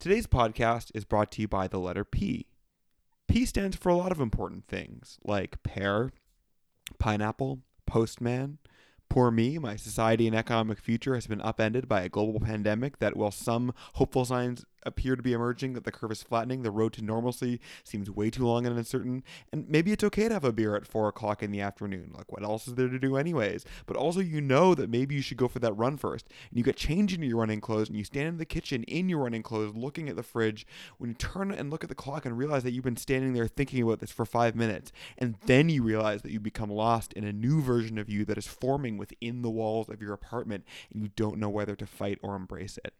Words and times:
Today's 0.00 0.26
podcast 0.26 0.90
is 0.94 1.04
brought 1.04 1.30
to 1.32 1.42
you 1.42 1.46
by 1.46 1.68
the 1.68 1.78
letter 1.78 2.06
P. 2.06 2.46
P 3.28 3.44
stands 3.44 3.76
for 3.76 3.90
a 3.90 3.96
lot 3.96 4.12
of 4.12 4.18
important 4.18 4.66
things 4.66 5.18
like 5.22 5.62
pear, 5.62 6.10
pineapple, 6.98 7.60
postman, 7.84 8.56
Poor 9.10 9.32
me, 9.32 9.58
my 9.58 9.74
society 9.74 10.28
and 10.28 10.36
economic 10.36 10.78
future 10.78 11.16
has 11.16 11.26
been 11.26 11.40
upended 11.40 11.88
by 11.88 12.02
a 12.02 12.08
global 12.08 12.38
pandemic 12.38 13.00
that, 13.00 13.16
while 13.16 13.32
some 13.32 13.74
hopeful 13.94 14.24
signs 14.24 14.64
appear 14.84 15.16
to 15.16 15.22
be 15.22 15.32
emerging 15.32 15.74
that 15.74 15.84
the 15.84 15.92
curve 15.92 16.12
is 16.12 16.22
flattening, 16.22 16.62
the 16.62 16.70
road 16.70 16.92
to 16.94 17.02
normalcy 17.02 17.60
seems 17.84 18.10
way 18.10 18.30
too 18.30 18.46
long 18.46 18.66
and 18.66 18.76
uncertain. 18.76 19.22
And 19.52 19.68
maybe 19.68 19.92
it's 19.92 20.04
okay 20.04 20.28
to 20.28 20.34
have 20.34 20.44
a 20.44 20.52
beer 20.52 20.76
at 20.76 20.86
four 20.86 21.08
o'clock 21.08 21.42
in 21.42 21.50
the 21.50 21.60
afternoon. 21.60 22.12
Like, 22.16 22.30
what 22.32 22.42
else 22.42 22.68
is 22.68 22.74
there 22.74 22.88
to 22.88 22.98
do, 22.98 23.16
anyways? 23.16 23.64
But 23.86 23.96
also, 23.96 24.20
you 24.20 24.40
know 24.40 24.74
that 24.74 24.90
maybe 24.90 25.14
you 25.14 25.22
should 25.22 25.36
go 25.36 25.48
for 25.48 25.58
that 25.60 25.76
run 25.76 25.96
first. 25.96 26.28
And 26.48 26.58
you 26.58 26.64
get 26.64 26.76
changed 26.76 27.14
into 27.14 27.26
your 27.26 27.38
running 27.38 27.60
clothes 27.60 27.88
and 27.88 27.96
you 27.96 28.04
stand 28.04 28.28
in 28.28 28.38
the 28.38 28.44
kitchen 28.44 28.82
in 28.84 29.08
your 29.08 29.20
running 29.20 29.42
clothes 29.42 29.74
looking 29.74 30.08
at 30.08 30.16
the 30.16 30.22
fridge. 30.22 30.66
When 30.98 31.10
you 31.10 31.14
turn 31.14 31.50
and 31.52 31.70
look 31.70 31.82
at 31.82 31.88
the 31.88 31.94
clock 31.94 32.24
and 32.24 32.36
realize 32.36 32.62
that 32.62 32.72
you've 32.72 32.84
been 32.84 32.96
standing 32.96 33.32
there 33.32 33.46
thinking 33.46 33.82
about 33.82 34.00
this 34.00 34.12
for 34.12 34.24
five 34.24 34.54
minutes. 34.54 34.92
And 35.18 35.36
then 35.46 35.68
you 35.68 35.82
realize 35.82 36.22
that 36.22 36.32
you 36.32 36.40
become 36.40 36.70
lost 36.70 37.12
in 37.12 37.24
a 37.24 37.32
new 37.32 37.60
version 37.60 37.98
of 37.98 38.08
you 38.08 38.24
that 38.24 38.38
is 38.38 38.46
forming 38.46 38.96
within 38.96 39.42
the 39.42 39.50
walls 39.50 39.88
of 39.88 40.00
your 40.00 40.12
apartment 40.12 40.64
and 40.92 41.02
you 41.02 41.10
don't 41.16 41.38
know 41.38 41.48
whether 41.48 41.76
to 41.76 41.86
fight 41.86 42.18
or 42.22 42.36
embrace 42.36 42.78
it. 42.84 42.94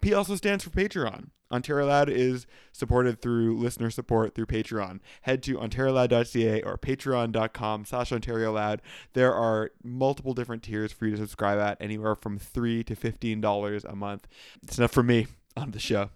P 0.00 0.14
also 0.14 0.36
stands 0.36 0.64
for 0.64 0.70
Patreon. 0.70 1.30
Ontario 1.50 1.86
Loud 1.86 2.10
is 2.10 2.46
supported 2.72 3.22
through 3.22 3.58
listener 3.58 3.90
support 3.90 4.34
through 4.34 4.46
Patreon. 4.46 5.00
Head 5.22 5.42
to 5.44 5.56
ontarioloud.ca 5.56 6.62
or 6.62 6.76
patreon.com 6.76 7.84
slash 7.84 8.12
Ontario. 8.12 8.76
There 9.14 9.34
are 9.34 9.70
multiple 9.82 10.34
different 10.34 10.62
tiers 10.62 10.92
for 10.92 11.06
you 11.06 11.12
to 11.12 11.16
subscribe 11.16 11.58
at, 11.58 11.78
anywhere 11.80 12.14
from 12.14 12.38
3 12.38 12.84
to 12.84 12.94
$15 12.94 13.84
a 13.84 13.96
month. 13.96 14.28
It's 14.62 14.78
enough 14.78 14.92
for 14.92 15.02
me 15.02 15.26
on 15.56 15.70
the 15.70 15.78
show. 15.78 16.10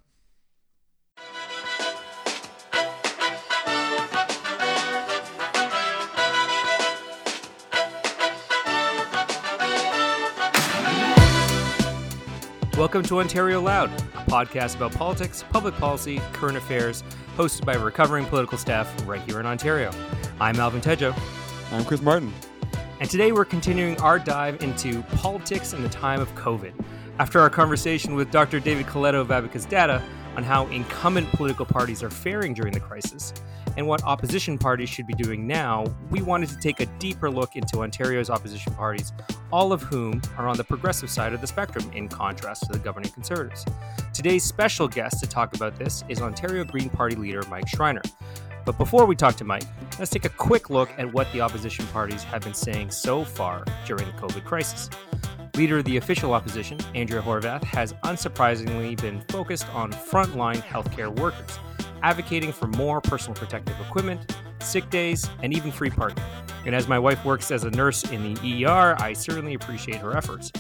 Welcome 12.78 13.02
to 13.04 13.20
Ontario 13.20 13.60
Loud, 13.60 13.90
a 13.90 14.24
podcast 14.30 14.76
about 14.76 14.92
politics, 14.92 15.44
public 15.52 15.74
policy, 15.74 16.22
current 16.32 16.56
affairs, 16.56 17.04
hosted 17.36 17.66
by 17.66 17.74
recovering 17.74 18.24
political 18.24 18.56
staff 18.56 18.90
right 19.06 19.20
here 19.28 19.38
in 19.40 19.44
Ontario. 19.44 19.92
I'm 20.40 20.56
Alvin 20.56 20.80
Tedjo. 20.80 21.14
I'm 21.70 21.84
Chris 21.84 22.00
Martin. 22.00 22.32
And 22.98 23.10
today 23.10 23.30
we're 23.30 23.44
continuing 23.44 24.00
our 24.00 24.18
dive 24.18 24.62
into 24.62 25.02
politics 25.02 25.74
in 25.74 25.82
the 25.82 25.88
time 25.90 26.18
of 26.18 26.34
COVID. 26.34 26.72
After 27.18 27.40
our 27.40 27.50
conversation 27.50 28.14
with 28.14 28.30
Dr. 28.30 28.58
David 28.58 28.86
Coletto 28.86 29.20
of 29.20 29.30
Abacus 29.30 29.66
Data 29.66 30.02
on 30.36 30.42
how 30.42 30.66
incumbent 30.68 31.30
political 31.32 31.66
parties 31.66 32.02
are 32.02 32.10
faring 32.10 32.54
during 32.54 32.72
the 32.72 32.80
crisis, 32.80 33.32
and 33.76 33.86
what 33.86 34.02
opposition 34.04 34.58
parties 34.58 34.88
should 34.88 35.06
be 35.06 35.14
doing 35.14 35.46
now, 35.46 35.84
we 36.10 36.20
wanted 36.22 36.48
to 36.50 36.56
take 36.56 36.80
a 36.80 36.86
deeper 36.98 37.30
look 37.30 37.56
into 37.56 37.80
Ontario's 37.80 38.30
opposition 38.30 38.74
parties, 38.74 39.12
all 39.50 39.72
of 39.72 39.82
whom 39.82 40.20
are 40.36 40.48
on 40.48 40.56
the 40.56 40.64
progressive 40.64 41.10
side 41.10 41.32
of 41.32 41.40
the 41.40 41.46
spectrum 41.46 41.90
in 41.94 42.08
contrast 42.08 42.64
to 42.64 42.72
the 42.72 42.78
governing 42.78 43.10
Conservatives. 43.12 43.64
Today's 44.12 44.44
special 44.44 44.88
guest 44.88 45.20
to 45.20 45.28
talk 45.28 45.54
about 45.54 45.78
this 45.78 46.04
is 46.08 46.20
Ontario 46.20 46.64
Green 46.64 46.90
Party 46.90 47.16
leader 47.16 47.42
Mike 47.48 47.68
Schreiner. 47.68 48.02
But 48.64 48.78
before 48.78 49.06
we 49.06 49.16
talk 49.16 49.34
to 49.36 49.44
Mike, 49.44 49.64
let's 49.98 50.10
take 50.10 50.24
a 50.24 50.30
quick 50.30 50.70
look 50.70 50.90
at 50.96 51.12
what 51.12 51.30
the 51.32 51.40
opposition 51.40 51.86
parties 51.88 52.22
have 52.24 52.42
been 52.42 52.54
saying 52.54 52.90
so 52.90 53.24
far 53.24 53.64
during 53.86 54.06
the 54.06 54.12
COVID 54.12 54.44
crisis. 54.44 54.88
Leader 55.56 55.78
of 55.78 55.84
the 55.84 55.98
official 55.98 56.32
opposition, 56.32 56.78
Andrea 56.94 57.20
Horwath, 57.20 57.62
has 57.64 57.92
unsurprisingly 58.04 59.00
been 59.00 59.20
focused 59.28 59.68
on 59.74 59.92
frontline 59.92 60.62
healthcare 60.62 61.14
workers 61.18 61.58
advocating 62.02 62.52
for 62.52 62.66
more 62.66 63.00
personal 63.00 63.34
protective 63.34 63.78
equipment, 63.80 64.36
sick 64.60 64.88
days, 64.90 65.28
and 65.42 65.54
even 65.54 65.70
free 65.70 65.90
parking. 65.90 66.22
And 66.66 66.74
as 66.74 66.88
my 66.88 66.98
wife 66.98 67.24
works 67.24 67.50
as 67.50 67.64
a 67.64 67.70
nurse 67.70 68.04
in 68.10 68.34
the 68.34 68.64
ER, 68.64 68.96
I 68.98 69.12
certainly 69.12 69.54
appreciate 69.54 69.96
her 69.96 70.16
efforts. 70.16 70.52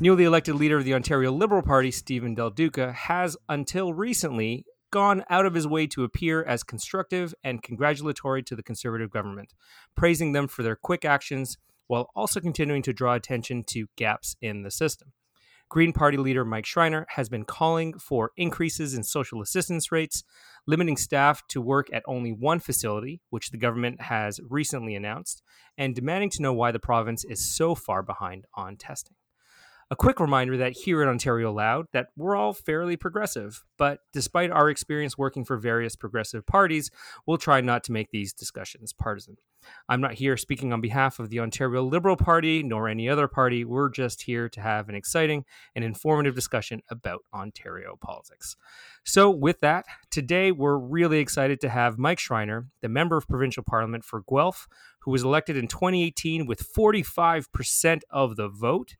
Newly 0.00 0.24
elected 0.24 0.54
leader 0.54 0.78
of 0.78 0.84
the 0.84 0.94
Ontario 0.94 1.32
Liberal 1.32 1.62
Party, 1.62 1.90
Stephen 1.90 2.34
Del 2.34 2.50
Duca, 2.50 2.92
has 2.92 3.36
until 3.48 3.92
recently 3.92 4.64
gone 4.90 5.22
out 5.28 5.44
of 5.44 5.54
his 5.54 5.66
way 5.66 5.86
to 5.86 6.04
appear 6.04 6.42
as 6.44 6.62
constructive 6.62 7.34
and 7.44 7.62
congratulatory 7.62 8.42
to 8.42 8.56
the 8.56 8.62
Conservative 8.62 9.10
government, 9.10 9.52
praising 9.96 10.32
them 10.32 10.48
for 10.48 10.62
their 10.62 10.76
quick 10.76 11.04
actions 11.04 11.58
while 11.88 12.10
also 12.14 12.40
continuing 12.40 12.82
to 12.82 12.92
draw 12.92 13.14
attention 13.14 13.64
to 13.64 13.88
gaps 13.96 14.36
in 14.40 14.62
the 14.62 14.70
system. 14.70 15.12
Green 15.70 15.92
Party 15.92 16.16
leader 16.16 16.46
Mike 16.46 16.64
Schreiner 16.64 17.06
has 17.10 17.28
been 17.28 17.44
calling 17.44 17.98
for 17.98 18.30
increases 18.38 18.94
in 18.94 19.02
social 19.02 19.42
assistance 19.42 19.92
rates, 19.92 20.24
limiting 20.66 20.96
staff 20.96 21.46
to 21.48 21.60
work 21.60 21.88
at 21.92 22.02
only 22.06 22.32
one 22.32 22.58
facility, 22.58 23.20
which 23.28 23.50
the 23.50 23.58
government 23.58 24.00
has 24.00 24.40
recently 24.48 24.94
announced, 24.94 25.42
and 25.76 25.94
demanding 25.94 26.30
to 26.30 26.42
know 26.42 26.54
why 26.54 26.72
the 26.72 26.78
province 26.78 27.22
is 27.24 27.54
so 27.54 27.74
far 27.74 28.02
behind 28.02 28.46
on 28.54 28.76
testing. 28.76 29.16
A 29.90 29.96
quick 29.96 30.20
reminder 30.20 30.58
that 30.58 30.72
here 30.72 31.00
at 31.00 31.08
Ontario 31.08 31.50
Loud 31.50 31.86
that 31.92 32.08
we're 32.14 32.36
all 32.36 32.52
fairly 32.52 32.94
progressive, 32.94 33.64
but 33.78 34.00
despite 34.12 34.50
our 34.50 34.68
experience 34.68 35.16
working 35.16 35.46
for 35.46 35.56
various 35.56 35.96
progressive 35.96 36.44
parties, 36.46 36.90
we'll 37.26 37.38
try 37.38 37.62
not 37.62 37.84
to 37.84 37.92
make 37.92 38.10
these 38.10 38.34
discussions 38.34 38.92
partisan. 38.92 39.38
I'm 39.88 40.02
not 40.02 40.14
here 40.14 40.36
speaking 40.36 40.74
on 40.74 40.82
behalf 40.82 41.18
of 41.18 41.30
the 41.30 41.40
Ontario 41.40 41.82
Liberal 41.82 42.18
Party 42.18 42.62
nor 42.62 42.86
any 42.86 43.08
other 43.08 43.28
party. 43.28 43.64
We're 43.64 43.88
just 43.88 44.22
here 44.22 44.50
to 44.50 44.60
have 44.60 44.90
an 44.90 44.94
exciting 44.94 45.46
and 45.74 45.82
informative 45.82 46.34
discussion 46.34 46.82
about 46.90 47.24
Ontario 47.32 47.96
politics. 47.98 48.56
So, 49.04 49.30
with 49.30 49.60
that, 49.60 49.86
today 50.10 50.52
we're 50.52 50.76
really 50.76 51.18
excited 51.18 51.62
to 51.62 51.70
have 51.70 51.98
Mike 51.98 52.18
Schreiner, 52.18 52.66
the 52.82 52.90
member 52.90 53.16
of 53.16 53.26
provincial 53.26 53.62
parliament 53.62 54.04
for 54.04 54.22
Guelph, 54.28 54.68
who 55.00 55.12
was 55.12 55.22
elected 55.22 55.56
in 55.56 55.66
2018 55.66 56.44
with 56.44 56.62
45% 56.62 58.02
of 58.10 58.36
the 58.36 58.48
vote 58.48 58.96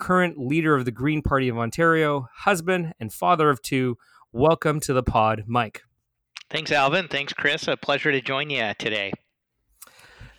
current 0.00 0.38
leader 0.38 0.74
of 0.74 0.84
the 0.84 0.90
Green 0.90 1.22
Party 1.22 1.48
of 1.48 1.58
Ontario, 1.58 2.26
husband, 2.34 2.94
and 2.98 3.12
father 3.12 3.50
of 3.50 3.62
two. 3.62 3.96
Welcome 4.32 4.80
to 4.80 4.92
the 4.92 5.02
pod, 5.02 5.44
Mike. 5.46 5.82
Thanks, 6.48 6.72
Alvin. 6.72 7.06
Thanks, 7.06 7.32
Chris. 7.32 7.68
A 7.68 7.76
pleasure 7.76 8.10
to 8.10 8.20
join 8.20 8.50
you 8.50 8.72
today. 8.78 9.12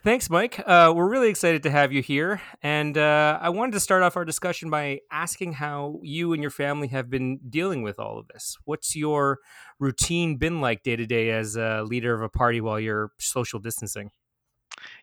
Thanks, 0.03 0.31
Mike. 0.31 0.59
Uh, 0.66 0.91
we're 0.95 1.07
really 1.07 1.29
excited 1.29 1.61
to 1.63 1.69
have 1.69 1.94
you 1.94 2.01
here. 2.01 2.41
And 2.63 2.97
uh, 2.97 3.38
I 3.39 3.50
wanted 3.50 3.73
to 3.73 3.79
start 3.79 4.01
off 4.01 4.17
our 4.17 4.25
discussion 4.25 4.71
by 4.71 5.01
asking 5.11 5.53
how 5.53 6.00
you 6.01 6.33
and 6.33 6.41
your 6.41 6.50
family 6.50 6.88
have 6.88 7.11
been 7.11 7.39
dealing 7.47 7.83
with 7.83 8.00
all 8.00 8.17
of 8.17 8.27
this. 8.29 8.57
What's 8.66 8.95
your 8.95 9.38
routine 9.79 10.38
been 10.38 10.59
like 10.59 10.81
day 10.81 10.95
to 10.95 11.05
day 11.05 11.29
as 11.29 11.55
a 11.55 11.83
leader 11.83 12.16
of 12.16 12.23
a 12.23 12.29
party 12.29 12.61
while 12.61 12.79
you're 12.79 13.11
social 13.19 13.59
distancing? 13.59 14.09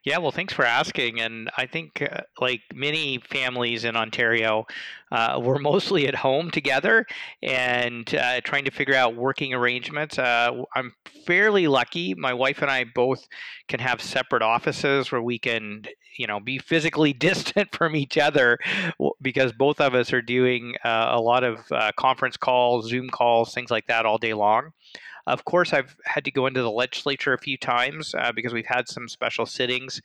Yeah, 0.05 0.19
well, 0.19 0.31
thanks 0.31 0.53
for 0.55 0.65
asking. 0.65 1.21
And 1.21 1.51
I 1.57 1.67
think, 1.67 2.03
uh, 2.03 2.23
like 2.41 2.63
many 2.75 3.19
families 3.19 3.85
in 3.85 3.97
Ontario, 3.97 4.67
uh, 5.13 5.41
we're 5.43 5.59
mostly 5.73 6.07
at 6.07 6.15
home 6.15 6.51
together 6.51 7.07
and 7.43 8.13
uh, 8.15 8.41
trying 8.43 8.65
to 8.65 8.71
figure 8.71 8.95
out 8.95 9.15
working 9.17 9.53
arrangements. 9.55 10.19
Uh, 10.19 10.63
I'm 10.75 10.95
fairly 11.27 11.67
lucky. 11.69 12.15
My 12.15 12.33
wife 12.33 12.63
and 12.63 12.71
I 12.71 12.85
both 12.85 13.29
can 13.69 13.81
have 13.81 14.01
separate 14.01 14.43
offices 14.43 15.13
where 15.13 15.23
we 15.23 15.39
can, 15.39 15.85
you 16.17 16.27
know, 16.27 16.41
be 16.41 16.59
physically 16.59 17.13
distant 17.29 17.75
from 17.75 17.95
each 17.97 18.17
other 18.17 18.59
because 19.21 19.53
both 19.53 19.81
of 19.81 19.95
us 19.95 20.13
are 20.13 20.23
doing 20.23 20.75
uh, 20.85 21.09
a 21.11 21.21
lot 21.21 21.45
of 21.45 21.61
uh, 21.71 21.93
conference 21.99 22.37
calls, 22.37 22.89
Zoom 22.89 23.11
calls, 23.11 23.53
things 23.53 23.71
like 23.71 23.87
that 23.87 24.07
all 24.07 24.19
day 24.19 24.35
long. 24.35 24.73
Of 25.29 25.45
course, 25.45 25.75
I've 25.75 25.95
had 26.07 26.25
to 26.25 26.31
go 26.31 26.47
into 26.47 26.63
the 26.63 26.71
legislature 26.71 27.35
a 27.35 27.39
few 27.39 27.59
times 27.59 28.15
uh, 28.15 28.33
because 28.33 28.55
we've 28.55 28.65
had 28.65 28.89
some 28.89 29.09
special 29.09 29.45
sittings, 29.45 30.01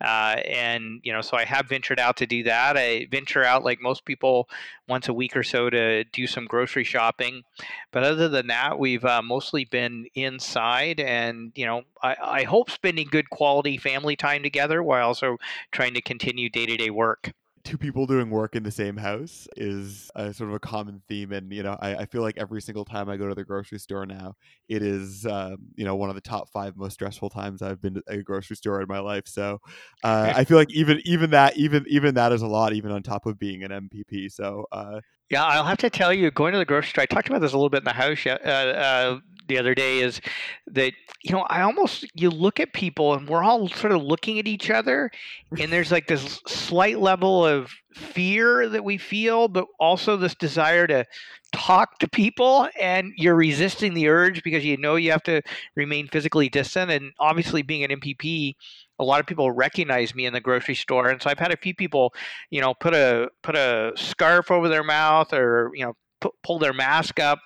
uh, 0.00 0.36
and 0.46 1.00
you 1.02 1.12
know, 1.12 1.20
so 1.20 1.36
I 1.36 1.44
have 1.44 1.68
ventured 1.68 1.98
out 1.98 2.16
to 2.18 2.26
do 2.26 2.44
that. 2.44 2.76
I 2.76 3.08
venture 3.10 3.42
out 3.42 3.64
like 3.64 3.80
most 3.80 4.04
people 4.04 4.48
once 4.88 5.08
a 5.08 5.12
week 5.12 5.36
or 5.36 5.42
so 5.42 5.68
to 5.68 6.04
do 6.04 6.28
some 6.28 6.46
grocery 6.46 6.84
shopping, 6.84 7.42
but 7.90 8.04
other 8.04 8.28
than 8.28 8.46
that, 8.46 8.78
we've 8.78 9.04
uh, 9.04 9.20
mostly 9.20 9.64
been 9.64 10.06
inside, 10.14 11.00
and 11.00 11.50
you 11.56 11.66
know, 11.66 11.82
I, 12.00 12.16
I 12.22 12.42
hope 12.44 12.70
spending 12.70 13.08
good 13.10 13.30
quality 13.30 13.78
family 13.78 14.14
time 14.14 14.44
together 14.44 14.80
while 14.80 15.08
also 15.08 15.38
trying 15.72 15.94
to 15.94 16.00
continue 16.00 16.48
day 16.48 16.66
to 16.66 16.76
day 16.76 16.90
work 16.90 17.32
two 17.68 17.76
people 17.76 18.06
doing 18.06 18.30
work 18.30 18.56
in 18.56 18.62
the 18.62 18.70
same 18.70 18.96
house 18.96 19.46
is 19.54 20.10
a 20.14 20.32
sort 20.32 20.48
of 20.48 20.56
a 20.56 20.58
common 20.58 21.02
theme. 21.06 21.32
And 21.32 21.52
you 21.52 21.62
know 21.62 21.76
I, 21.80 21.96
I 21.96 22.06
feel 22.06 22.22
like 22.22 22.38
every 22.38 22.62
single 22.62 22.86
time 22.86 23.10
i 23.10 23.16
go 23.18 23.28
to 23.28 23.34
the 23.34 23.44
grocery 23.44 23.78
store 23.78 24.06
now 24.06 24.36
it 24.70 24.82
is 24.82 25.26
um, 25.26 25.58
you 25.74 25.84
know 25.84 25.94
one 25.94 26.08
of 26.08 26.14
the 26.14 26.22
top 26.22 26.48
five 26.48 26.78
most 26.78 26.94
stressful 26.94 27.28
times 27.28 27.60
i've 27.60 27.82
been 27.82 27.94
to 27.94 28.02
a 28.08 28.22
grocery 28.22 28.56
store 28.56 28.80
in 28.80 28.88
my 28.88 29.00
life. 29.00 29.24
So 29.26 29.58
uh, 30.02 30.32
i 30.34 30.44
feel 30.44 30.56
like 30.56 30.72
even 30.72 31.02
even 31.04 31.30
that 31.30 31.58
even 31.58 31.84
even 31.88 32.14
that 32.14 32.32
is 32.32 32.40
a 32.40 32.46
lot 32.46 32.72
even 32.72 32.90
on 32.90 33.02
top 33.02 33.26
of 33.26 33.38
being 33.38 33.62
an 33.62 33.70
mpp 33.70 34.32
so 34.32 34.64
uh, 34.72 35.00
yeah 35.28 35.44
i'll 35.44 35.64
have 35.64 35.78
to 35.78 35.90
tell 35.90 36.12
you 36.12 36.30
going 36.30 36.52
to 36.52 36.58
the 36.58 36.64
grocery 36.64 36.88
store 36.88 37.02
i 37.02 37.06
talked 37.06 37.28
about 37.28 37.42
this 37.42 37.52
a 37.52 37.56
little 37.56 37.68
bit 37.68 37.78
in 37.78 37.84
the 37.84 37.92
house 37.92 38.26
uh, 38.26 38.30
uh 38.30 39.18
the 39.48 39.58
other 39.58 39.74
day 39.74 40.00
is 40.00 40.20
that 40.66 40.92
you 41.22 41.32
know 41.32 41.44
I 41.48 41.62
almost 41.62 42.06
you 42.14 42.30
look 42.30 42.60
at 42.60 42.72
people 42.72 43.14
and 43.14 43.28
we're 43.28 43.42
all 43.42 43.68
sort 43.68 43.92
of 43.92 44.02
looking 44.02 44.38
at 44.38 44.46
each 44.46 44.70
other, 44.70 45.10
and 45.58 45.72
there's 45.72 45.90
like 45.90 46.06
this 46.06 46.40
slight 46.46 47.00
level 47.00 47.44
of 47.44 47.70
fear 47.94 48.68
that 48.68 48.84
we 48.84 48.98
feel, 48.98 49.48
but 49.48 49.66
also 49.80 50.16
this 50.16 50.34
desire 50.34 50.86
to 50.86 51.04
talk 51.52 51.98
to 51.98 52.08
people, 52.08 52.68
and 52.80 53.12
you're 53.16 53.34
resisting 53.34 53.94
the 53.94 54.08
urge 54.08 54.42
because 54.42 54.64
you 54.64 54.76
know 54.76 54.96
you 54.96 55.10
have 55.10 55.22
to 55.24 55.42
remain 55.74 56.06
physically 56.08 56.48
distant. 56.48 56.90
And 56.90 57.12
obviously, 57.18 57.62
being 57.62 57.84
an 57.84 58.00
MPP, 58.00 58.54
a 58.98 59.04
lot 59.04 59.20
of 59.20 59.26
people 59.26 59.50
recognize 59.50 60.14
me 60.14 60.26
in 60.26 60.32
the 60.32 60.40
grocery 60.40 60.74
store, 60.74 61.08
and 61.08 61.20
so 61.20 61.30
I've 61.30 61.38
had 61.38 61.52
a 61.52 61.56
few 61.56 61.74
people, 61.74 62.14
you 62.50 62.60
know, 62.60 62.74
put 62.74 62.94
a 62.94 63.30
put 63.42 63.56
a 63.56 63.92
scarf 63.96 64.50
over 64.50 64.68
their 64.68 64.84
mouth 64.84 65.32
or 65.32 65.70
you 65.74 65.84
know 65.84 65.94
pull 66.42 66.58
their 66.58 66.72
mask 66.72 67.20
up 67.20 67.38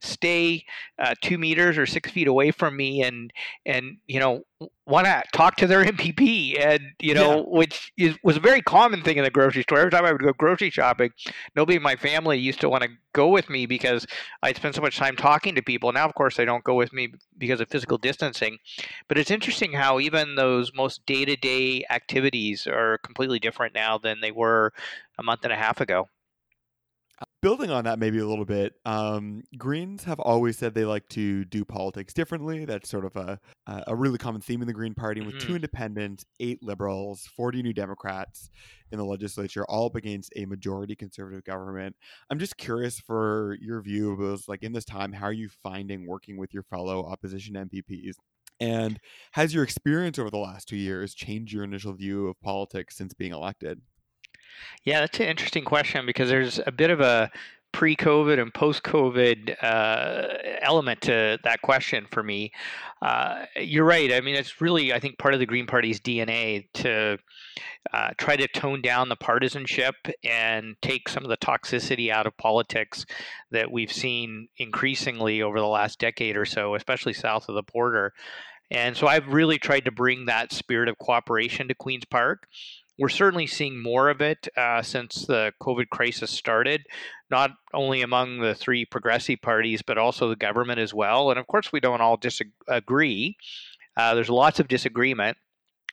stay 0.00 0.64
uh, 0.98 1.14
two 1.22 1.38
meters 1.38 1.78
or 1.78 1.86
six 1.86 2.10
feet 2.10 2.28
away 2.28 2.50
from 2.50 2.76
me 2.76 3.02
and 3.02 3.32
and 3.64 3.98
you 4.06 4.20
know 4.20 4.42
want 4.86 5.06
to 5.06 5.22
talk 5.32 5.56
to 5.56 5.66
their 5.66 5.84
MPP 5.96 6.58
and 6.58 6.80
you 7.00 7.14
know 7.14 7.38
yeah. 7.38 7.42
which 7.46 7.92
is, 7.96 8.16
was 8.22 8.36
a 8.36 8.40
very 8.40 8.62
common 8.62 9.02
thing 9.02 9.16
in 9.16 9.24
the 9.24 9.30
grocery 9.30 9.62
store. 9.62 9.78
Every 9.78 9.90
time 9.90 10.04
I 10.04 10.12
would 10.12 10.22
go 10.22 10.32
grocery 10.32 10.70
shopping 10.70 11.10
nobody 11.54 11.76
in 11.76 11.82
my 11.82 11.96
family 11.96 12.38
used 12.38 12.60
to 12.60 12.68
want 12.68 12.84
to 12.84 12.90
go 13.12 13.28
with 13.28 13.48
me 13.48 13.66
because 13.66 14.06
I'd 14.42 14.56
spend 14.56 14.74
so 14.74 14.82
much 14.82 14.96
time 14.96 15.16
talking 15.16 15.54
to 15.54 15.62
people. 15.62 15.92
Now 15.92 16.06
of 16.06 16.14
course 16.14 16.36
they 16.36 16.44
don't 16.44 16.64
go 16.64 16.74
with 16.74 16.92
me 16.92 17.12
because 17.38 17.60
of 17.60 17.68
physical 17.68 17.98
distancing. 17.98 18.58
But 19.08 19.18
it's 19.18 19.30
interesting 19.30 19.72
how 19.72 20.00
even 20.00 20.34
those 20.34 20.72
most 20.74 21.04
day-to-day 21.06 21.86
activities 21.90 22.66
are 22.66 22.98
completely 22.98 23.38
different 23.38 23.74
now 23.74 23.98
than 23.98 24.20
they 24.20 24.30
were 24.30 24.72
a 25.18 25.22
month 25.22 25.44
and 25.44 25.52
a 25.52 25.56
half 25.56 25.80
ago 25.80 26.08
building 27.42 27.70
on 27.70 27.84
that 27.84 27.98
maybe 27.98 28.18
a 28.18 28.26
little 28.26 28.44
bit 28.44 28.74
um, 28.84 29.42
greens 29.56 30.04
have 30.04 30.18
always 30.20 30.58
said 30.58 30.74
they 30.74 30.84
like 30.84 31.08
to 31.08 31.44
do 31.44 31.64
politics 31.64 32.12
differently 32.12 32.64
that's 32.64 32.88
sort 32.88 33.04
of 33.04 33.16
a, 33.16 33.38
a 33.86 33.94
really 33.94 34.18
common 34.18 34.40
theme 34.40 34.60
in 34.60 34.66
the 34.66 34.74
green 34.74 34.94
party 34.94 35.20
mm-hmm. 35.20 35.30
with 35.30 35.38
two 35.38 35.48
mm-hmm. 35.48 35.56
independents 35.56 36.24
eight 36.40 36.62
liberals 36.62 37.28
40 37.36 37.62
new 37.62 37.72
democrats 37.72 38.50
in 38.90 38.98
the 38.98 39.04
legislature 39.04 39.64
all 39.66 39.86
up 39.86 39.94
against 39.94 40.32
a 40.36 40.44
majority 40.46 40.94
conservative 40.94 41.44
government 41.44 41.94
i'm 42.30 42.38
just 42.38 42.56
curious 42.56 42.98
for 42.98 43.56
your 43.60 43.80
view 43.80 44.12
of 44.12 44.18
those 44.18 44.48
like 44.48 44.62
in 44.62 44.72
this 44.72 44.84
time 44.84 45.12
how 45.12 45.26
are 45.26 45.32
you 45.32 45.48
finding 45.62 46.06
working 46.06 46.36
with 46.36 46.52
your 46.52 46.64
fellow 46.64 47.06
opposition 47.06 47.54
mpps 47.54 48.16
and 48.58 48.98
has 49.32 49.54
your 49.54 49.62
experience 49.62 50.18
over 50.18 50.30
the 50.30 50.38
last 50.38 50.68
two 50.68 50.76
years 50.76 51.14
changed 51.14 51.52
your 51.52 51.64
initial 51.64 51.92
view 51.92 52.28
of 52.28 52.40
politics 52.40 52.96
since 52.96 53.14
being 53.14 53.32
elected 53.32 53.80
yeah, 54.84 55.00
that's 55.00 55.20
an 55.20 55.26
interesting 55.26 55.64
question 55.64 56.06
because 56.06 56.28
there's 56.28 56.60
a 56.66 56.72
bit 56.72 56.90
of 56.90 57.00
a 57.00 57.30
pre-COVID 57.72 58.40
and 58.40 58.54
post-COVID 58.54 59.62
uh, 59.62 60.28
element 60.62 61.02
to 61.02 61.38
that 61.44 61.60
question 61.60 62.06
for 62.10 62.22
me. 62.22 62.50
Uh, 63.02 63.44
you're 63.56 63.84
right. 63.84 64.14
I 64.14 64.22
mean, 64.22 64.34
it's 64.34 64.62
really, 64.62 64.94
I 64.94 64.98
think, 64.98 65.18
part 65.18 65.34
of 65.34 65.40
the 65.40 65.46
Green 65.46 65.66
Party's 65.66 66.00
DNA 66.00 66.68
to 66.74 67.18
uh, 67.92 68.10
try 68.16 68.34
to 68.36 68.48
tone 68.48 68.80
down 68.80 69.10
the 69.10 69.16
partisanship 69.16 69.94
and 70.24 70.74
take 70.80 71.08
some 71.08 71.22
of 71.22 71.28
the 71.28 71.36
toxicity 71.36 72.10
out 72.10 72.26
of 72.26 72.34
politics 72.38 73.04
that 73.50 73.70
we've 73.70 73.92
seen 73.92 74.48
increasingly 74.56 75.42
over 75.42 75.60
the 75.60 75.66
last 75.66 75.98
decade 75.98 76.36
or 76.36 76.46
so, 76.46 76.76
especially 76.76 77.12
south 77.12 77.46
of 77.50 77.56
the 77.56 77.62
border. 77.62 78.14
And 78.70 78.96
so 78.96 79.06
I've 79.06 79.28
really 79.28 79.58
tried 79.58 79.84
to 79.84 79.92
bring 79.92 80.26
that 80.26 80.50
spirit 80.50 80.88
of 80.88 80.98
cooperation 80.98 81.68
to 81.68 81.74
Queen's 81.74 82.06
Park. 82.06 82.48
We're 82.98 83.08
certainly 83.08 83.46
seeing 83.46 83.82
more 83.82 84.08
of 84.08 84.20
it 84.20 84.48
uh, 84.56 84.82
since 84.82 85.26
the 85.26 85.52
COVID 85.60 85.90
crisis 85.90 86.30
started, 86.30 86.86
not 87.30 87.50
only 87.74 88.02
among 88.02 88.40
the 88.40 88.54
three 88.54 88.84
progressive 88.84 89.42
parties, 89.42 89.82
but 89.82 89.98
also 89.98 90.28
the 90.28 90.36
government 90.36 90.78
as 90.78 90.94
well. 90.94 91.30
And 91.30 91.38
of 91.38 91.46
course, 91.46 91.72
we 91.72 91.80
don't 91.80 92.00
all 92.00 92.16
disagree. 92.16 93.36
Uh, 93.96 94.14
there's 94.14 94.30
lots 94.30 94.60
of 94.60 94.68
disagreement. 94.68 95.36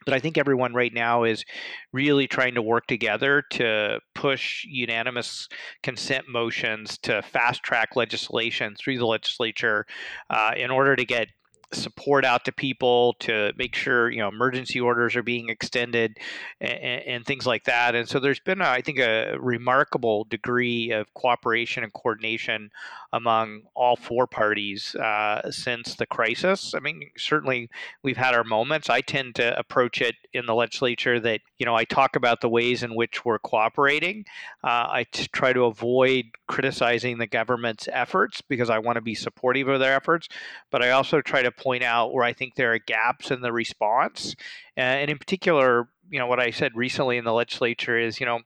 But 0.05 0.13
I 0.13 0.19
think 0.19 0.37
everyone 0.37 0.73
right 0.73 0.93
now 0.93 1.23
is 1.23 1.45
really 1.93 2.27
trying 2.27 2.55
to 2.55 2.61
work 2.61 2.87
together 2.87 3.43
to 3.51 3.99
push 4.13 4.65
unanimous 4.65 5.47
consent 5.81 6.25
motions 6.27 6.97
to 6.99 7.21
fast 7.21 7.63
track 7.63 7.95
legislation 7.95 8.75
through 8.75 8.97
the 8.97 9.05
legislature 9.05 9.85
uh, 10.29 10.51
in 10.57 10.71
order 10.71 10.95
to 10.95 11.05
get 11.05 11.29
support 11.73 12.25
out 12.25 12.45
to 12.45 12.51
people 12.51 13.15
to 13.19 13.51
make 13.57 13.75
sure 13.75 14.09
you 14.09 14.19
know 14.19 14.27
emergency 14.27 14.79
orders 14.79 15.15
are 15.15 15.23
being 15.23 15.49
extended 15.49 16.17
and, 16.61 17.01
and, 17.03 17.25
things 17.25 17.45
like 17.45 17.63
that. 17.65 17.95
And 17.95 18.07
so 18.07 18.19
there's 18.19 18.39
been 18.39 18.61
a, 18.61 18.65
I 18.65 18.81
think 18.81 18.99
a 18.99 19.37
remarkable 19.39 20.25
degree 20.25 20.91
of 20.91 21.13
cooperation 21.13 21.83
and 21.83 21.93
coordination 21.93 22.69
among 23.13 23.61
all 23.75 23.95
four 23.95 24.27
parties 24.27 24.95
uh, 24.95 25.49
since 25.51 25.95
the 25.95 26.05
crisis. 26.05 26.73
I 26.73 26.79
mean 26.79 27.09
certainly 27.17 27.69
we've 28.01 28.17
had 28.17 28.33
our 28.33 28.43
moments. 28.43 28.89
I 28.89 29.01
tend 29.01 29.35
to 29.35 29.57
approach 29.57 30.01
it 30.01 30.15
in 30.33 30.45
the 30.45 30.55
legislature 30.55 31.19
that 31.19 31.41
you 31.57 31.65
know 31.65 31.75
i 31.75 31.83
talk 31.83 32.15
about 32.15 32.41
the 32.41 32.49
ways 32.49 32.83
in 32.83 32.95
which 32.95 33.25
we're 33.25 33.39
cooperating. 33.39 34.25
Uh, 34.63 34.87
I 34.89 35.05
t- 35.11 35.27
try 35.31 35.53
to 35.53 35.65
avoid 35.65 36.25
criticizing 36.53 37.17
the 37.17 37.25
government's 37.25 37.89
efforts 37.91 38.41
because 38.41 38.69
i 38.69 38.77
want 38.77 38.95
to 38.95 39.01
be 39.01 39.15
supportive 39.15 39.67
of 39.67 39.79
their 39.79 39.95
efforts 39.95 40.27
but 40.69 40.83
i 40.83 40.91
also 40.91 41.19
try 41.19 41.41
to 41.41 41.51
point 41.51 41.83
out 41.83 42.13
where 42.13 42.23
I 42.23 42.33
think 42.33 42.55
there 42.55 42.73
are 42.73 42.79
gaps 42.79 43.31
in 43.31 43.41
the 43.41 43.51
response. 43.51 44.35
And 44.75 45.09
in 45.09 45.17
particular, 45.17 45.89
you 46.09 46.19
know, 46.19 46.27
what 46.27 46.39
I 46.39 46.51
said 46.51 46.71
recently 46.75 47.17
in 47.17 47.25
the 47.25 47.33
legislature 47.33 47.97
is, 47.97 48.19
you 48.19 48.25
know, 48.25 48.39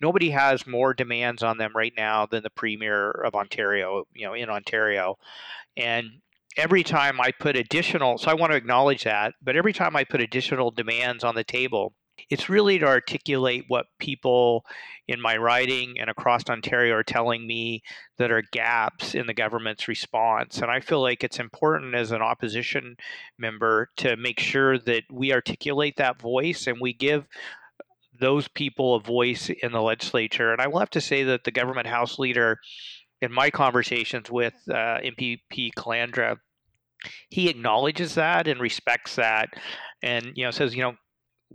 nobody 0.00 0.30
has 0.30 0.66
more 0.66 0.94
demands 0.94 1.42
on 1.42 1.58
them 1.58 1.72
right 1.74 1.92
now 1.96 2.26
than 2.26 2.42
the 2.42 2.50
Premier 2.50 3.10
of 3.10 3.34
Ontario, 3.34 4.04
you 4.14 4.26
know, 4.26 4.34
in 4.34 4.48
Ontario. 4.48 5.16
And 5.76 6.20
every 6.56 6.82
time 6.82 7.20
I 7.20 7.32
put 7.32 7.56
additional, 7.56 8.18
so 8.18 8.30
I 8.30 8.34
want 8.34 8.52
to 8.52 8.56
acknowledge 8.56 9.04
that, 9.04 9.34
but 9.42 9.56
every 9.56 9.72
time 9.72 9.96
I 9.96 10.04
put 10.04 10.20
additional 10.20 10.70
demands 10.70 11.24
on 11.24 11.34
the 11.34 11.44
table, 11.44 11.94
it's 12.30 12.48
really 12.48 12.78
to 12.78 12.86
articulate 12.86 13.64
what 13.68 13.86
people 13.98 14.64
in 15.08 15.20
my 15.20 15.36
writing 15.36 15.94
and 15.98 16.08
across 16.08 16.48
Ontario 16.48 16.94
are 16.94 17.02
telling 17.02 17.46
me 17.46 17.82
that 18.18 18.30
are 18.30 18.42
gaps 18.52 19.14
in 19.14 19.26
the 19.26 19.34
government's 19.34 19.88
response. 19.88 20.58
And 20.58 20.70
I 20.70 20.80
feel 20.80 21.02
like 21.02 21.22
it's 21.22 21.38
important 21.38 21.94
as 21.94 22.10
an 22.10 22.22
opposition 22.22 22.96
member 23.38 23.90
to 23.98 24.16
make 24.16 24.40
sure 24.40 24.78
that 24.78 25.04
we 25.10 25.32
articulate 25.32 25.96
that 25.96 26.20
voice 26.20 26.66
and 26.66 26.78
we 26.80 26.92
give 26.92 27.26
those 28.18 28.48
people 28.48 28.94
a 28.94 29.00
voice 29.00 29.50
in 29.50 29.72
the 29.72 29.82
legislature. 29.82 30.52
And 30.52 30.60
I 30.60 30.68
will 30.68 30.78
have 30.78 30.90
to 30.90 31.00
say 31.00 31.24
that 31.24 31.44
the 31.44 31.50
government 31.50 31.86
House 31.86 32.18
leader, 32.18 32.58
in 33.20 33.32
my 33.32 33.50
conversations 33.50 34.30
with 34.30 34.54
uh, 34.70 34.98
MPP 35.00 35.70
Calandra, 35.76 36.38
he 37.28 37.48
acknowledges 37.48 38.14
that 38.14 38.48
and 38.48 38.60
respects 38.60 39.16
that 39.16 39.50
and 40.02 40.32
you 40.34 40.44
know 40.44 40.50
says 40.50 40.74
you 40.74 40.82
know 40.82 40.94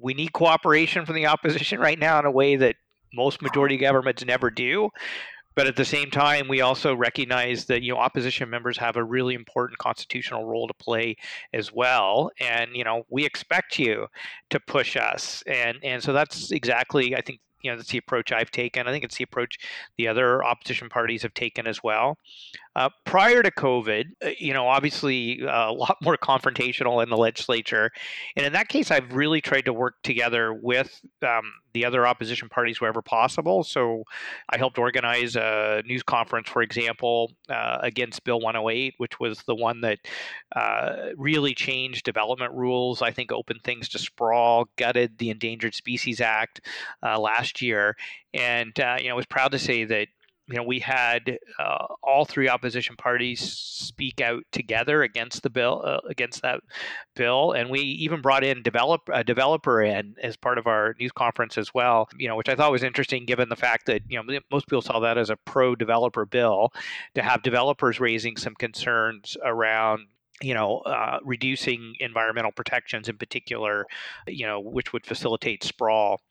we 0.02 0.14
need 0.14 0.34
cooperation 0.34 1.06
from 1.06 1.16
the 1.16 1.28
opposition 1.28 1.80
right 1.80 2.00
now 2.00 2.20
in 2.20 2.26
a 2.26 2.32
way 2.32 2.56
that 2.56 2.76
most 3.14 3.42
majority 3.42 3.78
governments 3.78 4.24
never 4.26 4.50
do. 4.50 4.90
But 5.56 5.68
at 5.68 5.76
the 5.76 5.86
same 5.86 6.10
time, 6.10 6.48
we 6.48 6.62
also 6.62 6.96
recognize 6.96 7.66
that 7.66 7.82
you 7.82 7.94
know 7.94 8.00
opposition 8.00 8.50
members 8.50 8.78
have 8.78 8.96
a 8.96 9.04
really 9.04 9.34
important 9.34 9.78
constitutional 9.78 10.46
role 10.46 10.68
to 10.68 10.74
play 10.74 11.18
as 11.54 11.74
well, 11.74 12.32
and 12.40 12.76
you 12.76 12.84
know 12.84 13.04
we 13.10 13.26
expect 13.26 13.78
you 13.78 14.08
to 14.52 14.60
push 14.60 14.96
us, 14.96 15.44
and 15.48 15.78
and 15.84 16.02
so 16.02 16.14
that's 16.14 16.52
exactly 16.52 17.16
I 17.16 17.22
think 17.22 17.42
you 17.62 17.72
know 17.72 17.78
that's 17.78 17.90
the 17.90 17.98
approach 17.98 18.32
I've 18.32 18.52
taken. 18.52 18.88
I 18.88 18.92
think 18.92 19.04
it's 19.04 19.18
the 19.18 19.24
approach 19.24 19.58
the 19.98 20.08
other 20.08 20.44
opposition 20.46 20.88
parties 20.88 21.24
have 21.24 21.34
taken 21.34 21.68
as 21.68 21.84
well. 21.84 22.18
Uh, 22.80 22.88
prior 23.04 23.44
to 23.44 23.52
COVID, 23.52 24.06
uh, 24.26 24.30
you 24.40 24.54
know, 24.54 24.66
obviously 24.66 25.42
uh, 25.46 25.70
a 25.70 25.74
lot 25.74 25.98
more 26.02 26.16
confrontational 26.16 27.04
in 27.04 27.10
the 27.10 27.18
legislature, 27.18 27.92
and 28.38 28.46
in 28.46 28.54
that 28.54 28.70
case, 28.70 28.90
I've 28.90 29.14
really 29.14 29.42
tried 29.42 29.66
to 29.66 29.74
work 29.74 29.96
together 30.02 30.54
with 30.54 31.02
um, 31.22 31.52
the 31.74 31.84
other 31.84 32.08
opposition 32.08 32.48
parties 32.48 32.80
wherever 32.80 33.02
possible. 33.02 33.66
So, 33.66 34.06
I 34.48 34.58
helped 34.58 34.78
organize 34.78 35.36
a 35.36 35.84
news 35.86 36.04
conference, 36.04 36.48
for 36.48 36.62
example, 36.62 37.34
uh, 37.50 37.80
against 37.82 38.24
Bill 38.24 38.40
108, 38.40 38.94
which 38.96 39.20
was 39.20 39.44
the 39.44 39.56
one 39.56 39.82
that 39.82 40.00
uh, 40.56 41.10
really 41.18 41.54
changed 41.54 42.06
development 42.06 42.54
rules. 42.54 43.02
I 43.02 43.12
think 43.12 43.34
opened 43.34 43.60
things 43.66 43.90
to 43.90 44.00
sprawl, 44.00 44.70
gutted 44.78 45.18
the 45.18 45.32
Endangered 45.32 45.76
Species 45.76 46.22
Act 46.22 46.62
uh, 47.04 47.20
last 47.20 47.62
year, 47.62 47.98
and 48.34 48.72
you 48.78 49.10
know, 49.10 49.12
I 49.12 49.14
was 49.16 49.26
proud 49.26 49.52
to 49.52 49.60
say 49.60 49.84
that 49.84 50.08
you 50.50 50.58
know, 50.58 50.64
we 50.64 50.80
had 50.80 51.38
uh, 51.60 51.86
all 52.02 52.26
three 52.26 52.50
opposition 52.50 52.96
parties 52.96 53.40
speak 53.40 54.20
out 54.20 54.44
together 54.52 55.04
against 55.04 55.44
the 55.44 55.50
bill, 55.50 55.84
uh, 55.86 56.00
against 56.10 56.42
that 56.42 56.62
bill, 57.16 57.52
and 57.52 57.70
we 57.70 57.80
even 57.80 58.22
brought 58.22 58.44
in 58.44 58.64
develop 58.64 59.02
a 59.14 59.24
developer 59.24 59.82
in 59.82 60.16
as 60.22 60.36
part 60.36 60.58
of 60.58 60.66
our 60.66 60.96
news 61.00 61.12
conference 61.12 61.58
as 61.58 61.74
well. 61.74 62.10
You 62.18 62.28
know, 62.28 62.36
which 62.36 62.50
I 62.50 62.56
thought 62.56 62.72
was 62.72 62.84
interesting, 62.84 63.26
given 63.26 63.50
the 63.50 63.56
fact 63.56 63.86
that 63.86 64.02
you 64.10 64.22
know 64.22 64.40
most 64.52 64.68
people 64.68 64.82
saw 64.82 65.00
that 65.02 65.18
as 65.18 65.30
a 65.30 65.38
pro-developer 65.38 66.26
bill, 66.26 66.74
to 67.16 67.22
have 67.22 67.44
developers 67.44 68.00
raising 68.00 68.36
some 68.36 68.56
concerns 68.56 69.38
around 69.44 70.08
you 70.42 70.54
know, 70.54 70.80
uh, 70.80 71.20
reducing 71.24 71.96
environmental 72.00 72.52
protections 72.52 73.10
in 73.10 73.18
particular, 73.18 73.86
you 74.28 74.46
know, 74.46 74.60
which 74.60 74.94
would 74.94 75.06
facilitate 75.06 75.64
sprawl. 75.64 76.22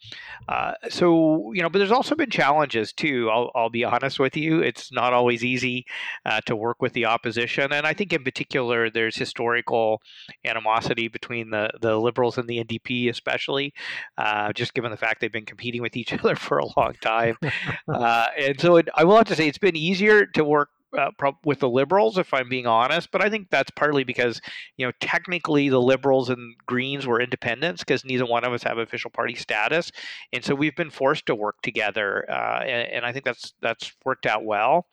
Uh, 0.48 0.72
so, 0.88 1.52
you 1.52 1.62
know, 1.62 1.68
but 1.68 1.78
there's 1.78 1.92
also 1.92 2.14
been 2.14 2.30
challenges 2.30 2.92
too. 2.92 3.28
I'll, 3.30 3.50
I'll 3.54 3.70
be 3.70 3.84
honest 3.84 4.18
with 4.18 4.36
you. 4.36 4.60
It's 4.60 4.90
not 4.92 5.12
always 5.12 5.44
easy 5.44 5.86
uh, 6.24 6.40
to 6.46 6.56
work 6.56 6.80
with 6.80 6.94
the 6.94 7.04
opposition. 7.04 7.72
And 7.72 7.86
I 7.86 7.92
think 7.92 8.12
in 8.12 8.24
particular, 8.24 8.90
there's 8.90 9.16
historical 9.16 10.00
animosity 10.44 11.08
between 11.08 11.50
the, 11.50 11.70
the 11.80 11.96
Liberals 11.96 12.38
and 12.38 12.48
the 12.48 12.64
NDP, 12.64 13.10
especially, 13.10 13.74
uh, 14.16 14.52
just 14.52 14.74
given 14.74 14.90
the 14.90 14.96
fact 14.96 15.20
they've 15.20 15.32
been 15.32 15.44
competing 15.44 15.82
with 15.82 15.96
each 15.96 16.12
other 16.18 16.36
for 16.36 16.58
a 16.58 16.66
long 16.76 16.94
time. 17.00 17.36
Uh, 17.88 18.26
and 18.38 18.60
so 18.60 18.76
it, 18.76 18.88
I 18.94 19.04
will 19.04 19.16
have 19.16 19.26
to 19.26 19.34
say 19.34 19.48
it's 19.48 19.58
been 19.58 19.76
easier 19.76 20.26
to 20.26 20.44
work 20.44 20.70
uh, 20.96 21.10
with 21.44 21.60
the 21.60 21.68
liberals, 21.68 22.18
if 22.18 22.32
I'm 22.32 22.48
being 22.48 22.66
honest. 22.66 23.10
But 23.10 23.22
I 23.22 23.28
think 23.28 23.50
that's 23.50 23.70
partly 23.70 24.04
because, 24.04 24.40
you 24.76 24.86
know, 24.86 24.92
technically 25.00 25.68
the 25.68 25.80
liberals 25.80 26.30
and 26.30 26.54
Greens 26.66 27.06
were 27.06 27.20
independents 27.20 27.82
because 27.82 28.04
neither 28.04 28.26
one 28.26 28.44
of 28.44 28.52
us 28.52 28.62
have 28.62 28.78
official 28.78 29.10
party 29.10 29.34
status, 29.34 29.92
and 30.32 30.44
so 30.44 30.54
we've 30.54 30.76
been 30.76 30.90
forced 30.90 31.26
to 31.26 31.34
work 31.34 31.60
together. 31.62 32.24
Uh, 32.30 32.60
and, 32.62 32.92
and, 32.92 33.06
I 33.06 33.12
think 33.12 33.24
that's 33.24 33.54
that's 33.60 33.92
worked 34.04 34.26
out 34.26 34.44
well. 34.44 34.86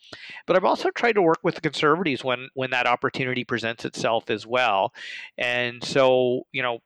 But 0.47 0.55
I've 0.55 0.65
also 0.65 0.89
tried 0.89 1.13
to 1.13 1.21
work 1.21 1.39
with 1.43 1.55
the 1.55 1.61
Conservatives 1.61 2.23
when 2.23 2.49
when 2.53 2.71
that 2.71 2.87
opportunity 2.87 3.43
presents 3.43 3.85
itself 3.85 4.29
as 4.29 4.45
well. 4.45 4.93
And 5.37 5.83
so, 5.83 6.45
you 6.51 6.61
know, 6.61 6.79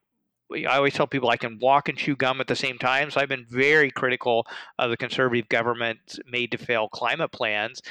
I 0.52 0.78
always 0.78 0.94
tell 0.94 1.08
people 1.08 1.30
I 1.30 1.38
can 1.38 1.60
walk 1.60 1.90
and 1.90 1.98
chew 1.98 2.16
gum 2.16 2.42
at 2.42 2.48
the 2.48 2.56
same 2.56 2.78
time. 2.78 3.12
So 3.12 3.22
I've 3.22 3.30
been 3.30 3.46
very 3.50 3.92
critical 3.92 4.48
of 4.80 4.90
the 4.90 4.98
conservative 4.98 5.48
government's 5.50 6.20
made 6.30 6.52
to 6.52 6.58
fail 6.58 6.90
climate 6.90 7.32
plans. 7.32 7.82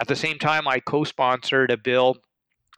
At 0.00 0.08
the 0.08 0.16
same 0.16 0.38
time, 0.38 0.66
I 0.66 0.80
co 0.80 1.04
sponsored 1.04 1.70
a 1.70 1.76
bill 1.76 2.16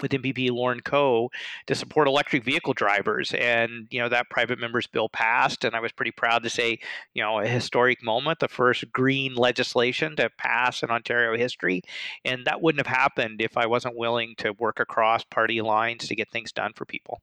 with 0.01 0.11
MPP 0.11 0.51
Lorne 0.51 0.81
Coe 0.81 1.31
to 1.67 1.75
support 1.75 2.09
electric 2.09 2.45
vehicle 2.45 2.73
drivers. 2.75 3.33
And, 3.35 3.87
you 3.91 4.01
know, 4.01 4.09
that 4.09 4.31
private 4.31 4.59
member's 4.59 4.87
bill 4.87 5.09
passed. 5.09 5.65
And 5.65 5.77
I 5.77 5.81
was 5.81 5.93
pretty 5.93 6.11
proud 6.11 6.43
to 6.43 6.51
say, 6.51 6.79
you 7.15 7.23
know, 7.23 7.39
a 7.39 7.47
historic 7.47 8.03
moment, 8.03 8.41
the 8.41 8.49
first 8.49 8.91
green 8.93 9.35
legislation 9.35 10.17
to 10.17 10.31
pass 10.39 10.83
in 10.83 10.91
Ontario 10.91 11.37
history. 11.37 11.83
And 12.25 12.45
that 12.47 12.61
wouldn't 12.61 12.85
have 12.85 12.95
happened 12.95 13.41
if 13.41 13.57
I 13.57 13.67
wasn't 13.67 13.97
willing 13.97 14.35
to 14.39 14.53
work 14.53 14.81
across 14.81 15.25
party 15.25 15.61
lines 15.61 16.09
to 16.09 16.17
get 16.17 16.31
things 16.31 16.53
done 16.53 16.73
for 16.75 16.85
people. 16.85 17.21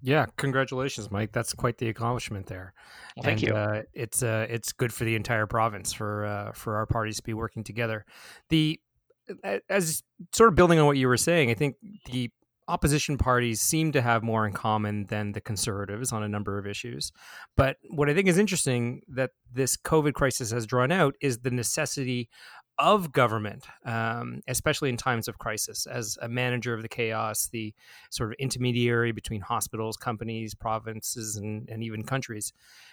Yeah, 0.00 0.26
congratulations, 0.36 1.10
Mike. 1.10 1.32
That's 1.32 1.52
quite 1.52 1.78
the 1.78 1.88
accomplishment 1.88 2.46
there. 2.46 2.72
Well, 3.16 3.24
thank 3.24 3.42
and, 3.42 3.48
you. 3.48 3.56
Uh, 3.56 3.82
it's 3.94 4.22
uh, 4.22 4.46
it's 4.48 4.72
good 4.72 4.92
for 4.92 5.02
the 5.02 5.16
entire 5.16 5.46
province 5.46 5.92
for 5.92 6.24
uh, 6.24 6.52
for 6.52 6.76
our 6.76 6.86
parties 6.86 7.16
to 7.16 7.22
be 7.24 7.34
working 7.34 7.64
together. 7.64 8.04
The 8.48 8.78
as 9.68 10.02
sort 10.32 10.48
of 10.48 10.54
building 10.54 10.78
on 10.78 10.86
what 10.86 10.96
you 10.96 11.08
were 11.08 11.16
saying, 11.16 11.50
I 11.50 11.54
think 11.54 11.76
the 12.06 12.30
opposition 12.68 13.16
parties 13.16 13.60
seem 13.60 13.92
to 13.92 14.02
have 14.02 14.22
more 14.22 14.46
in 14.46 14.52
common 14.52 15.06
than 15.06 15.32
the 15.32 15.40
conservatives 15.40 16.12
on 16.12 16.22
a 16.22 16.28
number 16.28 16.58
of 16.58 16.66
issues. 16.66 17.10
But 17.56 17.78
what 17.88 18.10
I 18.10 18.14
think 18.14 18.28
is 18.28 18.38
interesting 18.38 19.00
that 19.08 19.30
this 19.50 19.76
COVID 19.76 20.12
crisis 20.12 20.50
has 20.50 20.66
drawn 20.66 20.92
out 20.92 21.14
is 21.20 21.38
the 21.38 21.50
necessity 21.50 22.28
of 22.78 23.10
government, 23.10 23.66
um, 23.84 24.40
especially 24.46 24.88
in 24.88 24.96
times 24.96 25.26
of 25.26 25.38
crisis, 25.38 25.86
as 25.86 26.16
a 26.22 26.28
manager 26.28 26.74
of 26.74 26.82
the 26.82 26.88
chaos, 26.88 27.48
the 27.50 27.74
sort 28.10 28.30
of 28.30 28.36
intermediary 28.38 29.10
between 29.10 29.40
hospitals, 29.40 29.96
companies, 29.96 30.54
provinces, 30.54 31.36
and, 31.36 31.68
and 31.68 31.82
even 31.82 32.04
countries. 32.04 32.52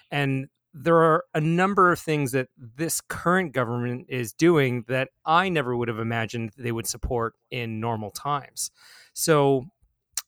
And 0.10 0.48
there 0.78 0.98
are 0.98 1.24
a 1.34 1.40
number 1.40 1.90
of 1.94 2.00
things 2.00 2.34
that 2.34 2.50
this 2.58 3.00
current 3.00 3.54
government 3.54 4.08
is 4.10 4.34
doing 4.34 4.84
that 4.90 5.10
I 5.26 5.48
never 5.48 5.76
would 5.76 5.88
have 5.88 6.00
imagined 6.00 6.52
they 6.58 6.74
would 6.74 6.86
support 6.86 7.34
in 7.50 7.80
normal 7.80 8.12
times. 8.12 8.72
So, 9.14 9.68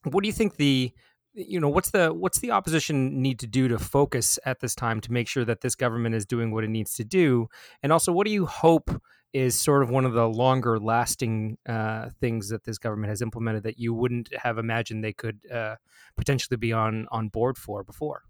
what 0.03 0.23
do 0.23 0.27
you 0.27 0.33
think 0.33 0.55
the 0.55 0.93
you 1.33 1.59
know 1.59 1.67
what's 1.67 1.91
the 1.91 2.13
what's 2.13 2.39
the 2.39 2.51
opposition 2.51 3.21
need 3.21 3.39
to 3.39 3.47
do 3.47 3.67
to 3.67 3.77
focus 3.77 4.39
at 4.45 4.61
this 4.61 4.73
time 4.73 5.01
to 5.01 5.11
make 5.11 5.27
sure 5.27 5.43
that 5.43 5.59
this 5.59 5.75
government 5.75 6.15
is 6.15 6.25
doing 6.25 6.51
what 6.51 6.63
it 6.63 6.69
needs 6.69 6.93
to 6.95 7.03
do 7.03 7.47
and 7.83 7.91
also 7.91 8.11
what 8.11 8.25
do 8.25 8.31
you 8.31 8.47
hope 8.47 8.89
is 9.33 9.59
sort 9.59 9.83
of 9.83 9.89
one 9.91 10.05
of 10.05 10.13
the 10.13 10.27
longer 10.27 10.79
lasting 10.79 11.57
uh, 11.67 12.09
things 12.19 12.49
that 12.49 12.63
this 12.63 12.79
government 12.79 13.09
has 13.09 13.21
implemented 13.21 13.61
that 13.63 13.77
you 13.77 13.93
wouldn't 13.93 14.33
have 14.35 14.57
imagined 14.57 15.03
they 15.03 15.13
could 15.13 15.39
uh, 15.51 15.75
potentially 16.15 16.57
be 16.57 16.73
on 16.73 17.07
on 17.11 17.27
board 17.27 17.55
for 17.55 17.83
before 17.83 18.23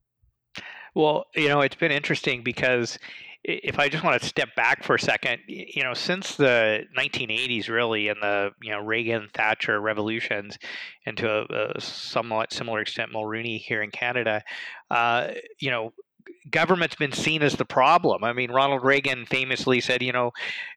well, 0.96 1.26
you 1.36 1.48
know, 1.48 1.62
it's 1.62 1.76
been 1.76 1.92
interesting 1.92 2.44
because 2.44 2.98
if 3.44 3.80
I 3.80 3.88
just 3.88 4.04
want 4.04 4.22
to 4.22 4.28
step 4.28 4.50
back 4.56 4.84
for 4.84 4.96
a 4.96 5.00
second, 5.00 5.40
you 5.48 5.84
know, 5.84 5.94
since 5.94 6.36
the 6.36 6.84
1980s, 6.98 7.70
really, 7.70 8.10
and 8.10 8.22
the 8.22 8.52
you 8.62 8.72
know 8.72 8.80
Reagan 8.80 9.30
Thatcher 9.34 9.80
revolutions, 9.80 10.58
and 11.06 11.16
to 11.18 11.30
a, 11.30 11.72
a 11.78 11.82
somewhat 11.82 12.52
similar 12.52 12.82
extent 12.82 13.12
Mulroney 13.14 13.60
here 13.60 13.82
in 13.82 13.92
Canada, 13.92 14.44
uh, 14.92 15.30
you 15.60 15.72
know, 15.72 15.94
government's 16.50 16.96
been 16.96 17.12
seen 17.12 17.42
as 17.42 17.56
the 17.56 17.66
problem. 17.66 18.24
I 18.24 18.34
mean, 18.34 18.52
Ronald 18.52 18.84
Reagan 18.84 19.26
famously 19.26 19.82
said, 19.82 20.02
you 20.02 20.12
know, 20.12 20.32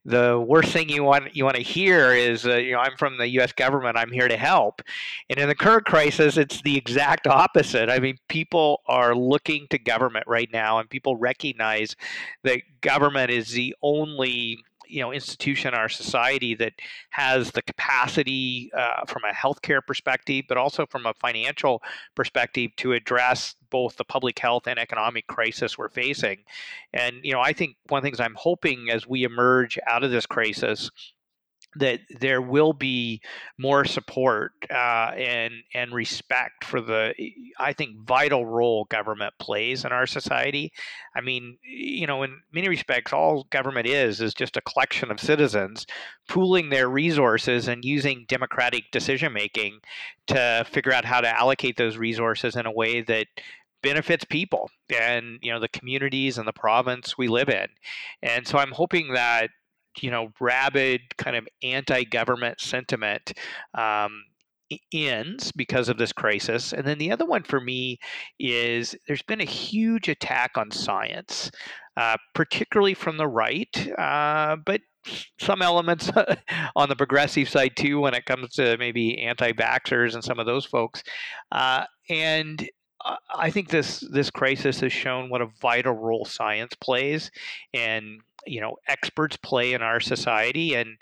the 0.04 0.38
worst 0.38 0.72
thing 0.72 0.88
you 0.88 1.04
want 1.04 1.34
you 1.34 1.44
want 1.44 1.56
to 1.56 1.62
hear 1.62 2.12
is, 2.12 2.46
uh, 2.46 2.56
you 2.56 2.72
know, 2.72 2.78
I'm 2.78 2.96
from 2.96 3.18
the 3.18 3.28
U.S. 3.28 3.52
government. 3.52 3.96
I'm 3.96 4.10
here 4.10 4.28
to 4.28 4.36
help. 4.36 4.82
And 5.28 5.38
in 5.38 5.48
the 5.48 5.54
current 5.54 5.84
crisis, 5.86 6.36
it's 6.36 6.62
the 6.62 6.76
exact 6.76 7.26
opposite. 7.26 7.88
I 7.88 7.98
mean, 7.98 8.16
people 8.28 8.80
are 8.86 9.14
looking 9.14 9.66
to 9.70 9.78
government 9.78 10.24
right 10.26 10.48
now, 10.52 10.78
and 10.78 10.88
people 10.88 11.16
recognize 11.16 11.96
that 12.44 12.62
government 12.80 13.30
is 13.30 13.50
the 13.50 13.74
only 13.82 14.64
you 14.90 15.00
know 15.00 15.12
institution 15.12 15.68
in 15.68 15.74
our 15.74 15.88
society 15.88 16.54
that 16.56 16.72
has 17.10 17.50
the 17.52 17.62
capacity 17.62 18.70
uh, 18.76 19.04
from 19.06 19.22
a 19.24 19.32
healthcare 19.32 19.84
perspective, 19.84 20.44
but 20.48 20.56
also 20.56 20.86
from 20.86 21.06
a 21.06 21.14
financial 21.14 21.82
perspective 22.14 22.70
to 22.76 22.92
address 22.92 23.54
both 23.70 23.96
the 23.96 24.04
public 24.04 24.38
health 24.38 24.66
and 24.66 24.78
economic 24.78 25.26
crisis 25.26 25.78
we're 25.78 25.88
facing. 25.88 26.38
And 26.92 27.16
you 27.22 27.32
know, 27.32 27.40
I 27.40 27.52
think 27.52 27.76
one 27.88 27.98
of 27.98 28.02
the 28.02 28.06
things 28.08 28.20
I'm 28.20 28.34
hoping 28.36 28.90
as 28.90 29.06
we 29.06 29.24
emerge 29.24 29.78
out 29.86 30.04
of 30.04 30.10
this 30.10 30.26
crisis 30.26 30.90
that 31.76 32.00
there 32.18 32.42
will 32.42 32.72
be 32.72 33.20
more 33.56 33.84
support 33.84 34.52
uh, 34.70 35.12
and 35.16 35.54
and 35.72 35.92
respect 35.92 36.64
for 36.64 36.80
the 36.80 37.14
I 37.58 37.72
think 37.72 37.96
vital 38.06 38.44
role 38.44 38.86
government 38.86 39.34
plays 39.38 39.84
in 39.84 39.92
our 39.92 40.06
society. 40.06 40.72
I 41.14 41.20
mean, 41.20 41.58
you 41.62 42.06
know, 42.06 42.22
in 42.22 42.40
many 42.52 42.68
respects, 42.68 43.12
all 43.12 43.44
government 43.50 43.86
is 43.86 44.20
is 44.20 44.34
just 44.34 44.56
a 44.56 44.62
collection 44.62 45.10
of 45.10 45.20
citizens 45.20 45.86
pooling 46.28 46.70
their 46.70 46.88
resources 46.88 47.68
and 47.68 47.84
using 47.84 48.24
democratic 48.28 48.90
decision 48.90 49.32
making 49.32 49.78
to 50.26 50.64
figure 50.68 50.92
out 50.92 51.04
how 51.04 51.20
to 51.20 51.38
allocate 51.38 51.76
those 51.76 51.96
resources 51.96 52.56
in 52.56 52.66
a 52.66 52.72
way 52.72 53.00
that 53.02 53.26
benefits 53.82 54.24
people 54.24 54.70
and 54.94 55.38
you 55.40 55.50
know 55.50 55.58
the 55.58 55.68
communities 55.68 56.36
and 56.36 56.46
the 56.46 56.52
province 56.52 57.16
we 57.16 57.28
live 57.28 57.48
in 57.48 57.66
and 58.22 58.46
so 58.46 58.58
i'm 58.58 58.72
hoping 58.72 59.14
that 59.14 59.48
you 60.00 60.10
know 60.10 60.32
rabid 60.40 61.00
kind 61.16 61.36
of 61.36 61.46
anti-government 61.62 62.60
sentiment 62.60 63.32
um, 63.74 64.22
ends 64.92 65.52
because 65.52 65.88
of 65.88 65.98
this 65.98 66.12
crisis. 66.12 66.72
And 66.72 66.86
then 66.86 66.98
the 66.98 67.10
other 67.10 67.26
one 67.26 67.42
for 67.42 67.60
me 67.60 67.98
is 68.38 68.94
there's 69.06 69.22
been 69.22 69.40
a 69.40 69.44
huge 69.44 70.08
attack 70.08 70.52
on 70.56 70.70
science, 70.70 71.50
uh, 71.96 72.16
particularly 72.34 72.94
from 72.94 73.16
the 73.16 73.26
right, 73.26 73.88
uh, 73.98 74.56
but 74.64 74.80
some 75.40 75.62
elements 75.62 76.10
on 76.76 76.88
the 76.88 76.96
progressive 76.96 77.48
side 77.48 77.72
too 77.76 78.00
when 78.00 78.14
it 78.14 78.26
comes 78.26 78.54
to 78.54 78.76
maybe 78.78 79.18
anti-vaxxers 79.20 80.14
and 80.14 80.22
some 80.22 80.38
of 80.38 80.46
those 80.46 80.64
folks. 80.64 81.02
Uh, 81.50 81.84
and 82.08 82.68
I 83.34 83.50
think 83.50 83.70
this 83.70 84.00
this 84.12 84.30
crisis 84.30 84.80
has 84.80 84.92
shown 84.92 85.30
what 85.30 85.40
a 85.40 85.48
vital 85.60 85.94
role 85.94 86.26
science 86.26 86.74
plays, 86.80 87.30
and 87.72 88.20
you 88.46 88.60
know 88.60 88.76
experts 88.88 89.36
play 89.36 89.72
in 89.72 89.82
our 89.82 90.00
society 90.00 90.74
and 90.74 90.96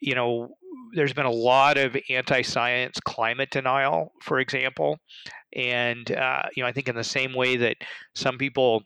you 0.00 0.14
know 0.14 0.48
there's 0.94 1.12
been 1.12 1.26
a 1.26 1.30
lot 1.30 1.76
of 1.76 1.96
anti-science 2.08 2.98
climate 3.00 3.50
denial 3.50 4.12
for 4.22 4.40
example 4.40 4.98
and 5.54 6.12
uh, 6.12 6.42
you 6.54 6.62
know 6.62 6.68
i 6.68 6.72
think 6.72 6.88
in 6.88 6.96
the 6.96 7.04
same 7.04 7.34
way 7.34 7.56
that 7.56 7.76
some 8.14 8.38
people 8.38 8.82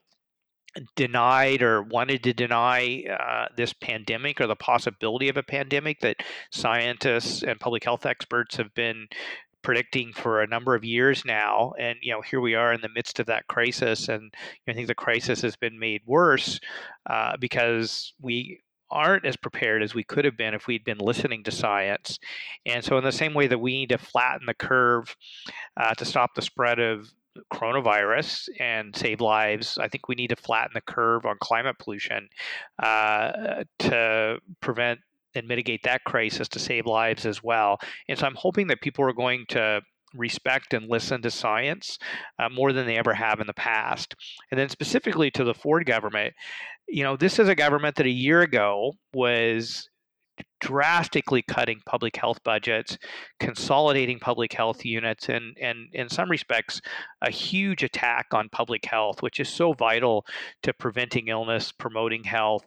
denied 0.96 1.62
or 1.62 1.82
wanted 1.82 2.22
to 2.24 2.32
deny 2.32 3.04
uh, 3.08 3.46
this 3.56 3.72
pandemic 3.72 4.40
or 4.40 4.46
the 4.46 4.56
possibility 4.56 5.28
of 5.28 5.36
a 5.36 5.42
pandemic 5.42 6.00
that 6.00 6.16
scientists 6.50 7.42
and 7.42 7.60
public 7.60 7.84
health 7.84 8.04
experts 8.04 8.56
have 8.56 8.74
been 8.74 9.06
predicting 9.64 10.12
for 10.12 10.42
a 10.42 10.46
number 10.46 10.74
of 10.74 10.84
years 10.84 11.24
now 11.24 11.72
and 11.78 11.98
you 12.02 12.12
know 12.12 12.20
here 12.20 12.40
we 12.40 12.54
are 12.54 12.72
in 12.72 12.80
the 12.82 12.88
midst 12.88 13.18
of 13.18 13.26
that 13.26 13.46
crisis 13.48 14.08
and 14.08 14.32
i 14.68 14.72
think 14.72 14.86
the 14.86 14.94
crisis 14.94 15.40
has 15.40 15.56
been 15.56 15.78
made 15.78 16.02
worse 16.06 16.60
uh, 17.10 17.36
because 17.40 18.12
we 18.20 18.60
aren't 18.90 19.24
as 19.24 19.36
prepared 19.36 19.82
as 19.82 19.94
we 19.94 20.04
could 20.04 20.24
have 20.24 20.36
been 20.36 20.54
if 20.54 20.66
we'd 20.66 20.84
been 20.84 20.98
listening 20.98 21.42
to 21.42 21.50
science 21.50 22.18
and 22.66 22.84
so 22.84 22.96
in 22.98 23.02
the 23.02 23.10
same 23.10 23.34
way 23.34 23.46
that 23.46 23.58
we 23.58 23.72
need 23.72 23.88
to 23.88 23.98
flatten 23.98 24.46
the 24.46 24.54
curve 24.54 25.16
uh, 25.78 25.94
to 25.94 26.04
stop 26.04 26.34
the 26.34 26.42
spread 26.42 26.78
of 26.78 27.10
coronavirus 27.52 28.48
and 28.60 28.94
save 28.94 29.20
lives. 29.20 29.78
I 29.78 29.88
think 29.88 30.08
we 30.08 30.14
need 30.14 30.28
to 30.28 30.36
flatten 30.36 30.70
the 30.74 30.80
curve 30.80 31.26
on 31.26 31.36
climate 31.40 31.76
pollution 31.78 32.28
uh, 32.82 33.64
to 33.80 34.38
prevent 34.60 35.00
and 35.34 35.46
mitigate 35.48 35.82
that 35.84 36.04
crisis 36.04 36.48
to 36.48 36.58
save 36.58 36.86
lives 36.86 37.26
as 37.26 37.42
well. 37.42 37.78
And 38.08 38.18
so 38.18 38.26
I'm 38.26 38.36
hoping 38.36 38.66
that 38.68 38.80
people 38.80 39.04
are 39.04 39.12
going 39.12 39.44
to 39.48 39.80
respect 40.14 40.74
and 40.74 40.88
listen 40.88 41.22
to 41.22 41.30
science 41.30 41.98
uh, 42.38 42.48
more 42.48 42.72
than 42.72 42.86
they 42.86 42.96
ever 42.96 43.14
have 43.14 43.40
in 43.40 43.46
the 43.46 43.54
past. 43.54 44.14
And 44.50 44.58
then 44.58 44.68
specifically 44.68 45.30
to 45.32 45.44
the 45.44 45.54
Ford 45.54 45.86
government, 45.86 46.34
you 46.88 47.02
know, 47.02 47.16
this 47.16 47.38
is 47.38 47.48
a 47.48 47.54
government 47.54 47.96
that 47.96 48.06
a 48.06 48.10
year 48.10 48.42
ago 48.42 48.92
was 49.12 49.88
drastically 50.60 51.42
cutting 51.42 51.80
public 51.86 52.16
health 52.16 52.42
budgets, 52.44 52.98
consolidating 53.38 54.18
public 54.18 54.52
health 54.52 54.84
units, 54.84 55.28
and, 55.28 55.56
and 55.60 55.88
in 55.92 56.08
some 56.08 56.30
respects, 56.30 56.80
a 57.22 57.30
huge 57.30 57.82
attack 57.82 58.26
on 58.32 58.48
public 58.48 58.84
health, 58.84 59.22
which 59.22 59.40
is 59.40 59.48
so 59.48 59.72
vital 59.72 60.24
to 60.62 60.72
preventing 60.72 61.28
illness, 61.28 61.70
promoting 61.70 62.24
health, 62.24 62.64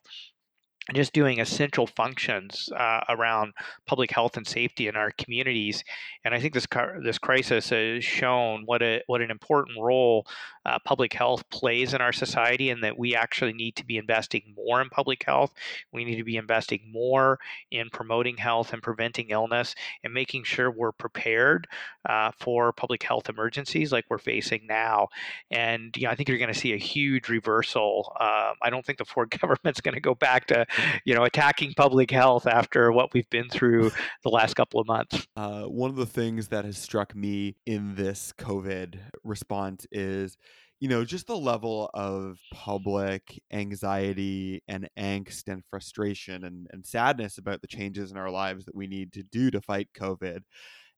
just 0.94 1.14
doing 1.14 1.40
essential 1.40 1.86
functions 1.86 2.70
uh, 2.76 3.02
around 3.10 3.54
public 3.86 4.12
health 4.12 4.38
and 4.38 4.48
safety 4.48 4.88
in 4.88 4.96
our 4.96 5.12
communities. 5.12 5.84
And 6.24 6.34
I 6.34 6.40
think 6.40 6.54
this 6.54 6.68
this 7.04 7.18
crisis 7.18 7.70
has 7.70 8.04
shown 8.04 8.64
what 8.66 8.82
a 8.82 9.02
what 9.08 9.22
an 9.22 9.32
important 9.32 9.78
role 9.80 10.26
uh, 10.66 10.78
public 10.84 11.14
health 11.14 11.50
plays 11.50 11.94
in 11.94 12.02
our 12.02 12.12
society, 12.12 12.70
and 12.70 12.84
that 12.84 12.98
we 12.98 13.16
actually 13.16 13.54
need 13.54 13.76
to 13.78 13.86
be 13.86 13.98
investing 13.98 14.54
more 14.56 14.82
in 14.82 14.90
public 14.90 15.24
health. 15.24 15.54
We 15.94 16.04
need 16.04 16.18
to 16.18 16.24
be 16.24 16.38
investing 16.38 16.82
more 16.92 17.40
in 17.72 17.90
promoting 17.90 18.38
health 18.38 18.74
and 18.74 18.82
preventing 18.82 19.30
illness, 19.30 19.76
and 20.04 20.14
making 20.14 20.44
sure 20.44 20.70
we're 20.72 20.92
prepared 20.92 21.68
uh, 22.08 22.32
for 22.38 22.72
public 22.74 23.04
health 23.04 23.30
emergencies 23.30 23.92
like 23.92 24.06
we're 24.10 24.18
facing 24.18 24.68
now. 24.68 25.08
And 25.52 25.96
you 25.98 26.04
know, 26.04 26.12
I 26.12 26.16
think 26.16 26.30
you're 26.30 26.38
going 26.38 26.54
to 26.54 26.60
see 26.60 26.74
a 26.74 26.78
huge 26.78 27.30
reversal. 27.30 28.16
Um, 28.20 28.56
I 28.62 28.70
don't 28.70 28.86
think 28.86 28.98
the 28.98 29.06
Ford 29.06 29.30
government's 29.42 29.82
going 29.82 29.96
to 29.96 30.02
go 30.02 30.16
back 30.16 30.48
to 30.48 30.66
you 31.06 31.16
know, 31.16 31.24
attacking 31.24 31.74
public 31.76 32.12
health 32.12 32.48
after 32.48 32.92
what 32.92 33.14
we've 33.14 33.30
been 33.30 33.50
through 33.50 33.92
the 34.24 34.30
last 34.30 34.56
couple 34.56 34.80
of 34.80 34.88
months. 34.88 35.28
Uh, 35.36 35.64
one 35.64 35.90
of 35.90 35.96
the 35.96 36.06
things 36.06 36.48
that 36.50 36.66
has 36.66 36.78
struck 36.78 37.16
me 37.16 37.56
in 37.66 37.96
this 37.96 38.34
COVID 38.38 39.00
response 39.24 39.86
is, 39.92 40.38
you 40.80 40.90
know, 40.90 41.04
just 41.04 41.28
the 41.28 41.38
level 41.38 41.90
of 41.94 42.40
public 42.54 43.42
anxiety 43.52 44.62
and 44.68 44.88
angst 44.98 45.48
and 45.48 45.64
frustration 45.70 46.44
and, 46.44 46.68
and 46.72 46.86
sadness 46.86 47.38
about 47.38 47.62
the 47.62 47.68
changes 47.68 48.12
in 48.12 48.18
our 48.18 48.30
lives 48.30 48.66
that 48.66 48.76
we 48.76 48.88
need 48.88 49.14
to 49.14 49.24
do 49.24 49.50
to 49.52 49.62
fight 49.62 49.90
COVID. 49.98 50.42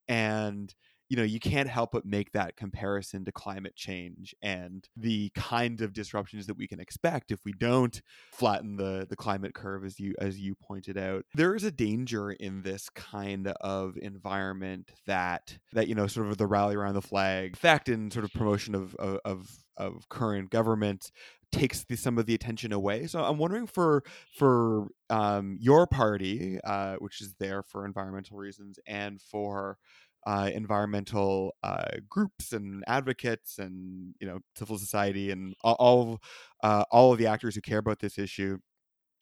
And 0.07 0.73
you 1.09 1.17
know 1.17 1.23
you 1.23 1.39
can't 1.39 1.67
help 1.67 1.91
but 1.91 2.05
make 2.05 2.31
that 2.31 2.55
comparison 2.55 3.25
to 3.25 3.31
climate 3.31 3.75
change 3.75 4.33
and 4.41 4.87
the 4.95 5.29
kind 5.35 5.81
of 5.81 5.93
disruptions 5.93 6.45
that 6.45 6.57
we 6.57 6.67
can 6.67 6.79
expect 6.79 7.31
if 7.31 7.39
we 7.43 7.51
don't 7.53 8.01
flatten 8.31 8.77
the 8.77 9.05
the 9.09 9.15
climate 9.15 9.53
curve 9.53 9.83
as 9.83 9.99
you 9.99 10.13
as 10.19 10.39
you 10.39 10.55
pointed 10.55 10.97
out 10.97 11.25
there 11.33 11.55
is 11.55 11.63
a 11.63 11.71
danger 11.71 12.31
in 12.31 12.61
this 12.61 12.89
kind 12.89 13.47
of 13.61 13.97
environment 13.97 14.91
that 15.07 15.57
that 15.73 15.87
you 15.87 15.95
know 15.95 16.07
sort 16.07 16.27
of 16.27 16.37
the 16.37 16.47
rally 16.47 16.75
around 16.75 16.93
the 16.93 17.01
flag 17.01 17.53
effect 17.53 17.89
and 17.89 18.13
sort 18.13 18.23
of 18.23 18.31
promotion 18.31 18.75
of 18.75 18.95
of 18.95 19.49
of 19.77 20.07
current 20.09 20.49
government 20.49 21.11
takes 21.51 21.83
the, 21.85 21.95
some 21.95 22.17
of 22.17 22.25
the 22.25 22.35
attention 22.35 22.71
away. 22.71 23.07
So 23.07 23.23
I'm 23.23 23.37
wondering 23.37 23.67
for 23.67 24.03
for 24.37 24.87
um, 25.09 25.57
your 25.59 25.87
party, 25.87 26.59
uh, 26.63 26.95
which 26.97 27.21
is 27.21 27.33
there 27.39 27.63
for 27.63 27.85
environmental 27.85 28.37
reasons, 28.37 28.79
and 28.85 29.21
for 29.21 29.77
uh, 30.25 30.49
environmental 30.53 31.55
uh, 31.63 31.85
groups 32.09 32.53
and 32.53 32.83
advocates 32.87 33.57
and 33.57 34.13
you 34.19 34.27
know 34.27 34.39
civil 34.55 34.77
society 34.77 35.31
and 35.31 35.55
all 35.63 35.75
all, 35.79 36.21
uh, 36.63 36.83
all 36.91 37.13
of 37.13 37.19
the 37.19 37.27
actors 37.27 37.55
who 37.55 37.61
care 37.61 37.79
about 37.79 37.99
this 37.99 38.17
issue. 38.17 38.57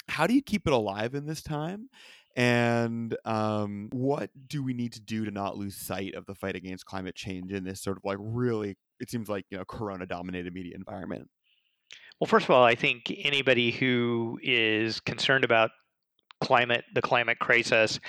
How 0.10 0.26
do 0.26 0.34
you 0.34 0.42
keep 0.42 0.66
it 0.66 0.74
alive 0.74 1.16
in 1.16 1.26
this 1.26 1.42
time? 1.42 1.90
And 2.38 3.18
um, 3.26 3.90
what 3.92 4.30
do 4.48 4.64
we 4.64 4.74
need 4.74 4.94
to 4.94 5.02
do 5.02 5.26
to 5.26 5.32
not 5.32 5.58
lose 5.58 5.76
sight 5.76 6.14
of 6.14 6.28
the 6.28 6.36
fight 6.36 6.56
against 6.56 6.86
climate 6.86 7.16
change 7.16 7.52
in 7.52 7.64
this 7.64 7.82
sort 7.82 7.98
of 7.98 8.06
like 8.06 8.18
really, 8.20 8.78
it 9.00 9.10
seems 9.10 9.28
like, 9.28 9.46
you 9.50 9.58
know, 9.58 9.66
corona 9.66 10.06
dominated 10.06 10.54
media 10.54 10.76
environment? 10.76 11.28
Well, 12.20 12.28
first 12.28 12.46
of 12.46 12.52
all, 12.52 12.64
I 12.64 12.76
think 12.76 13.12
anybody 13.24 13.72
who 13.72 14.40
is 14.44 15.00
concerned 15.00 15.46
about 15.46 15.72
climate, 16.40 16.86
the 16.94 17.02
climate 17.02 17.40
crisis, 17.40 18.00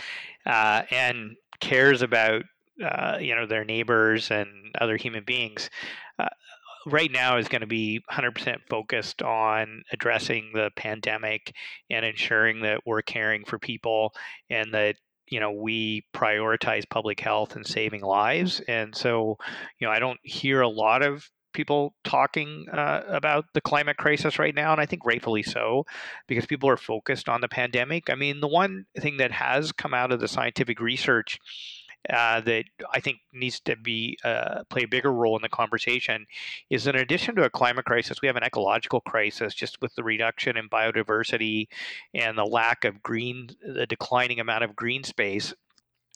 uh, 0.45 0.83
and 0.91 1.35
cares 1.61 2.03
about 2.03 2.43
uh, 2.85 3.19
you 3.21 3.35
know 3.35 3.47
their 3.47 3.65
neighbors 3.65 4.31
and 4.31 4.49
other 4.81 4.97
human 4.97 5.25
beings 5.25 5.71
uh, 6.19 6.29
right 6.87 7.11
now 7.11 7.37
is 7.37 7.49
going 7.49 7.61
to 7.61 7.67
be 7.67 8.01
100% 8.11 8.59
focused 8.71 9.23
on 9.23 9.83
addressing 9.93 10.51
the 10.55 10.71
pandemic 10.77 11.55
and 11.91 12.05
ensuring 12.05 12.63
that 12.63 12.81
we're 12.87 13.03
caring 13.03 13.45
for 13.45 13.59
people 13.59 14.13
and 14.49 14.73
that 14.73 14.97
you 15.27 15.41
know 15.41 15.53
we 15.53 16.05
prioritize 16.15 16.89
public 16.89 17.21
health 17.21 17.57
and 17.57 17.67
saving 17.67 18.03
lives 18.03 18.61
and 18.69 18.95
so 18.95 19.37
you 19.79 19.87
know 19.87 19.93
i 19.93 19.99
don't 19.99 20.21
hear 20.23 20.61
a 20.61 20.69
lot 20.69 21.03
of 21.03 21.29
people 21.59 21.95
talking 22.05 22.67
uh, 22.73 23.03
about 23.09 23.47
the 23.55 23.61
climate 23.61 23.97
crisis 23.97 24.39
right 24.39 24.55
now, 24.55 24.71
and 24.71 24.81
I 24.81 24.87
think 24.87 25.05
rightfully 25.05 25.43
so, 25.43 25.85
because 26.29 26.47
people 26.47 26.69
are 26.69 26.77
focused 26.77 27.29
on 27.29 27.41
the 27.41 27.49
pandemic. 27.49 28.11
I 28.11 28.15
mean, 28.15 28.41
the 28.41 28.47
one 28.47 28.85
thing 29.01 29.17
that 29.17 29.33
has 29.33 29.73
come 29.73 29.93
out 29.93 30.13
of 30.13 30.21
the 30.21 30.29
scientific 30.29 30.79
research 30.79 31.41
uh, 32.11 32.41
that 32.41 32.65
I 32.93 33.01
think 33.01 33.19
needs 33.33 33.61
to 33.61 33.77
be 33.77 34.19
uh, 34.25 34.65
play 34.71 34.85
a 34.85 34.89
bigger 34.89 35.13
role 35.13 35.37
in 35.37 35.43
the 35.43 35.49
conversation 35.49 36.27
is 36.71 36.87
in 36.87 36.97
addition 36.97 37.35
to 37.37 37.45
a 37.45 37.51
climate 37.51 37.85
crisis, 37.85 38.23
we 38.23 38.29
have 38.29 38.37
an 38.37 38.45
ecological 38.45 39.01
crisis 39.01 39.55
just 39.55 39.81
with 39.83 39.95
the 39.95 40.03
reduction 40.03 40.57
in 40.57 40.69
biodiversity 40.69 41.69
and 42.15 42.39
the 42.39 42.45
lack 42.45 42.85
of 42.85 43.03
green, 43.03 43.51
the 43.63 43.87
declining 43.87 44.41
amount 44.41 44.65
of 44.65 44.77
green 44.77 45.05
space 45.05 45.53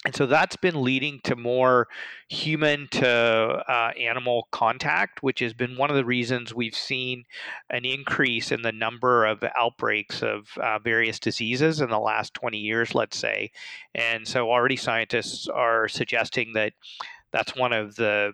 and 0.04 0.16
so 0.16 0.26
that's 0.26 0.56
been 0.56 0.82
leading 0.82 1.20
to 1.24 1.36
more 1.36 1.86
human 2.28 2.88
to 2.88 3.08
uh, 3.08 3.92
animal 3.98 4.48
contact, 4.50 5.22
which 5.22 5.38
has 5.38 5.54
been 5.54 5.76
one 5.76 5.90
of 5.90 5.96
the 5.96 6.04
reasons 6.04 6.52
we've 6.52 6.74
seen 6.74 7.24
an 7.70 7.84
increase 7.84 8.50
in 8.50 8.62
the 8.62 8.72
number 8.72 9.24
of 9.24 9.44
outbreaks 9.56 10.22
of 10.22 10.48
uh, 10.60 10.80
various 10.80 11.20
diseases 11.20 11.80
in 11.80 11.88
the 11.88 12.00
last 12.00 12.34
20 12.34 12.58
years, 12.58 12.96
let's 12.96 13.16
say. 13.16 13.52
And 13.94 14.26
so 14.26 14.50
already 14.50 14.76
scientists 14.76 15.46
are 15.46 15.86
suggesting 15.86 16.52
that 16.54 16.72
that's 17.32 17.54
one 17.54 17.72
of 17.72 17.94
the 17.94 18.32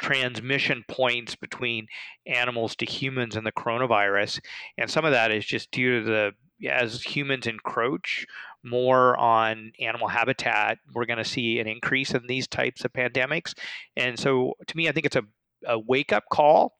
transmission 0.00 0.84
points 0.88 1.36
between 1.36 1.86
animals 2.26 2.74
to 2.76 2.84
humans 2.84 3.36
and 3.36 3.46
the 3.46 3.52
coronavirus. 3.52 4.40
And 4.76 4.90
some 4.90 5.04
of 5.04 5.12
that 5.12 5.30
is 5.30 5.44
just 5.44 5.70
due 5.70 6.00
to 6.00 6.04
the 6.04 6.32
as 6.70 7.02
humans 7.02 7.46
encroach 7.46 8.26
more 8.66 9.16
on 9.16 9.72
animal 9.80 10.08
habitat, 10.08 10.78
we're 10.92 11.06
going 11.06 11.18
to 11.18 11.24
see 11.24 11.58
an 11.58 11.66
increase 11.66 12.12
in 12.12 12.26
these 12.26 12.46
types 12.46 12.84
of 12.84 12.92
pandemics. 12.92 13.54
And 13.96 14.18
so, 14.18 14.54
to 14.66 14.76
me, 14.76 14.88
I 14.88 14.92
think 14.92 15.06
it's 15.06 15.16
a, 15.16 15.22
a 15.66 15.78
wake 15.78 16.12
up 16.12 16.24
call 16.30 16.74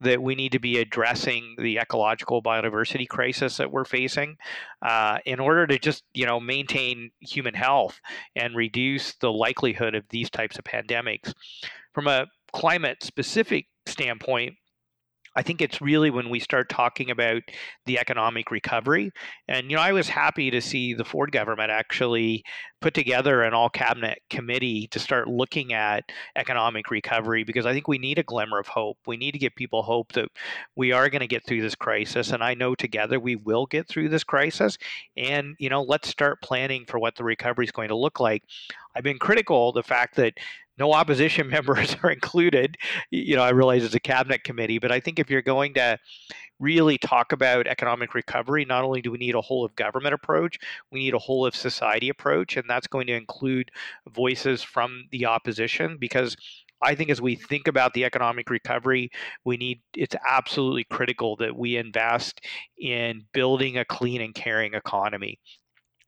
that 0.00 0.22
we 0.22 0.34
need 0.34 0.52
to 0.52 0.58
be 0.58 0.78
addressing 0.78 1.56
the 1.58 1.78
ecological 1.78 2.42
biodiversity 2.42 3.08
crisis 3.08 3.56
that 3.58 3.70
we're 3.70 3.84
facing 3.84 4.36
uh, 4.82 5.18
in 5.26 5.40
order 5.40 5.66
to 5.66 5.78
just 5.78 6.04
you 6.14 6.26
know 6.26 6.40
maintain 6.40 7.10
human 7.20 7.54
health 7.54 8.00
and 8.36 8.56
reduce 8.56 9.14
the 9.16 9.32
likelihood 9.32 9.94
of 9.94 10.04
these 10.10 10.30
types 10.30 10.58
of 10.58 10.64
pandemics. 10.64 11.32
From 11.92 12.06
a 12.06 12.26
climate 12.52 13.02
specific 13.02 13.66
standpoint, 13.86 14.54
I 15.36 15.42
think 15.42 15.60
it's 15.60 15.80
really 15.80 16.10
when 16.10 16.28
we 16.28 16.40
start 16.40 16.68
talking 16.68 17.10
about 17.10 17.42
the 17.86 17.98
economic 17.98 18.50
recovery. 18.50 19.12
And, 19.48 19.70
you 19.70 19.76
know, 19.76 19.82
I 19.82 19.92
was 19.92 20.08
happy 20.08 20.50
to 20.50 20.60
see 20.60 20.92
the 20.92 21.04
Ford 21.04 21.30
government 21.30 21.70
actually 21.70 22.42
put 22.80 22.94
together 22.94 23.42
an 23.42 23.54
all 23.54 23.68
cabinet 23.68 24.20
committee 24.30 24.88
to 24.88 24.98
start 24.98 25.28
looking 25.28 25.72
at 25.72 26.04
economic 26.34 26.90
recovery 26.90 27.44
because 27.44 27.66
I 27.66 27.72
think 27.72 27.86
we 27.86 27.98
need 27.98 28.18
a 28.18 28.24
glimmer 28.24 28.58
of 28.58 28.66
hope. 28.66 28.98
We 29.06 29.16
need 29.16 29.32
to 29.32 29.38
give 29.38 29.54
people 29.54 29.82
hope 29.82 30.12
that 30.12 30.28
we 30.76 30.92
are 30.92 31.08
going 31.08 31.20
to 31.20 31.26
get 31.26 31.46
through 31.46 31.62
this 31.62 31.74
crisis. 31.74 32.30
And 32.30 32.42
I 32.42 32.54
know 32.54 32.74
together 32.74 33.20
we 33.20 33.36
will 33.36 33.66
get 33.66 33.86
through 33.86 34.08
this 34.08 34.24
crisis. 34.24 34.78
And, 35.16 35.54
you 35.58 35.68
know, 35.68 35.82
let's 35.82 36.08
start 36.08 36.42
planning 36.42 36.86
for 36.86 36.98
what 36.98 37.14
the 37.16 37.24
recovery 37.24 37.66
is 37.66 37.72
going 37.72 37.88
to 37.88 37.96
look 37.96 38.18
like. 38.18 38.42
I've 38.96 39.04
been 39.04 39.18
critical 39.18 39.68
of 39.68 39.74
the 39.74 39.82
fact 39.82 40.16
that 40.16 40.34
no 40.80 40.92
opposition 40.92 41.48
members 41.50 41.94
are 42.02 42.10
included. 42.10 42.76
You 43.10 43.36
know, 43.36 43.42
I 43.42 43.50
realize 43.50 43.84
it's 43.84 43.94
a 43.94 44.00
cabinet 44.00 44.42
committee, 44.42 44.78
but 44.78 44.90
I 44.90 44.98
think 44.98 45.20
if 45.20 45.30
you're 45.30 45.42
going 45.42 45.74
to 45.74 45.98
really 46.58 46.98
talk 46.98 47.32
about 47.32 47.66
economic 47.66 48.14
recovery, 48.14 48.64
not 48.64 48.82
only 48.82 49.00
do 49.00 49.12
we 49.12 49.18
need 49.18 49.34
a 49.34 49.40
whole 49.40 49.64
of 49.64 49.76
government 49.76 50.14
approach, 50.14 50.58
we 50.90 51.00
need 51.00 51.14
a 51.14 51.18
whole 51.18 51.46
of 51.46 51.54
society 51.54 52.08
approach, 52.08 52.56
and 52.56 52.68
that's 52.68 52.86
going 52.86 53.06
to 53.06 53.14
include 53.14 53.70
voices 54.08 54.62
from 54.62 55.04
the 55.12 55.26
opposition 55.26 55.96
because 55.98 56.36
I 56.82 56.94
think 56.94 57.10
as 57.10 57.20
we 57.20 57.34
think 57.34 57.68
about 57.68 57.92
the 57.92 58.06
economic 58.06 58.48
recovery, 58.48 59.10
we 59.44 59.58
need 59.58 59.82
it's 59.94 60.16
absolutely 60.26 60.84
critical 60.84 61.36
that 61.36 61.54
we 61.54 61.76
invest 61.76 62.40
in 62.78 63.26
building 63.32 63.76
a 63.76 63.84
clean 63.84 64.22
and 64.22 64.34
caring 64.34 64.72
economy 64.72 65.38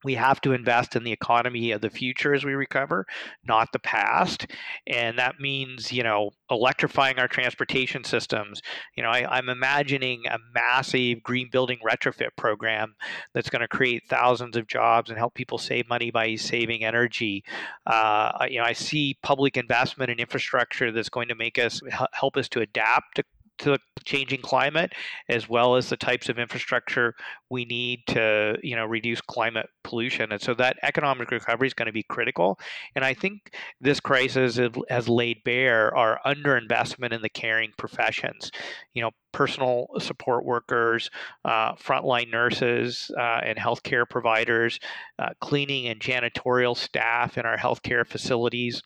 we 0.04 0.14
have 0.14 0.40
to 0.42 0.52
invest 0.52 0.96
in 0.96 1.04
the 1.04 1.12
economy 1.12 1.70
of 1.70 1.80
the 1.80 1.90
future 1.90 2.34
as 2.34 2.44
we 2.44 2.54
recover, 2.54 3.06
not 3.44 3.72
the 3.72 3.78
past. 3.78 4.46
And 4.86 5.18
that 5.18 5.40
means, 5.40 5.92
you 5.92 6.02
know, 6.02 6.30
electrifying 6.50 7.18
our 7.18 7.28
transportation 7.28 8.04
systems. 8.04 8.62
You 8.96 9.02
know, 9.02 9.10
I, 9.10 9.20
am 9.20 9.28
I'm 9.30 9.48
imagining 9.48 10.22
a 10.26 10.38
massive 10.54 11.22
green 11.22 11.48
building 11.50 11.78
retrofit 11.86 12.36
program 12.36 12.94
that's 13.34 13.50
going 13.50 13.62
to 13.62 13.68
create 13.68 14.02
thousands 14.08 14.56
of 14.56 14.66
jobs 14.66 15.10
and 15.10 15.18
help 15.18 15.34
people 15.34 15.58
save 15.58 15.88
money 15.88 16.10
by 16.10 16.36
saving 16.36 16.84
energy. 16.84 17.44
Uh, 17.86 18.46
you 18.48 18.58
know, 18.58 18.64
I 18.64 18.72
see 18.72 19.18
public 19.22 19.56
investment 19.56 20.10
in 20.10 20.18
infrastructure 20.18 20.92
that's 20.92 21.08
going 21.08 21.28
to 21.28 21.34
make 21.34 21.58
us 21.58 21.80
help 22.12 22.36
us 22.36 22.48
to 22.50 22.60
adapt 22.60 23.16
to 23.16 23.24
to 23.58 23.70
the 23.70 23.78
changing 24.04 24.40
climate 24.40 24.92
as 25.28 25.48
well 25.48 25.76
as 25.76 25.88
the 25.88 25.96
types 25.96 26.28
of 26.28 26.38
infrastructure 26.38 27.14
we 27.50 27.64
need 27.64 28.00
to 28.08 28.56
you 28.62 28.76
know 28.76 28.84
reduce 28.84 29.20
climate 29.20 29.68
pollution. 29.84 30.32
And 30.32 30.40
so 30.40 30.54
that 30.54 30.76
economic 30.82 31.30
recovery 31.30 31.66
is 31.66 31.74
going 31.74 31.86
to 31.86 31.92
be 31.92 32.02
critical. 32.02 32.58
And 32.94 33.04
i 33.04 33.14
think 33.14 33.54
this 33.80 34.00
crisis 34.00 34.58
has 34.88 35.08
laid 35.08 35.44
bare 35.44 35.96
our 35.96 36.20
underinvestment 36.26 37.12
in 37.12 37.22
the 37.22 37.28
caring 37.28 37.70
professions 37.76 38.50
you 38.94 39.02
know 39.02 39.10
personal 39.32 39.86
support 39.98 40.44
workers 40.44 41.10
uh, 41.44 41.74
frontline 41.74 42.30
nurses 42.30 43.10
uh, 43.18 43.40
and 43.44 43.58
healthcare 43.58 44.08
providers 44.08 44.78
uh, 45.18 45.30
cleaning 45.40 45.86
and 45.88 46.00
janitorial 46.00 46.76
staff 46.76 47.38
in 47.38 47.46
our 47.46 47.56
healthcare 47.56 48.06
facilities 48.06 48.82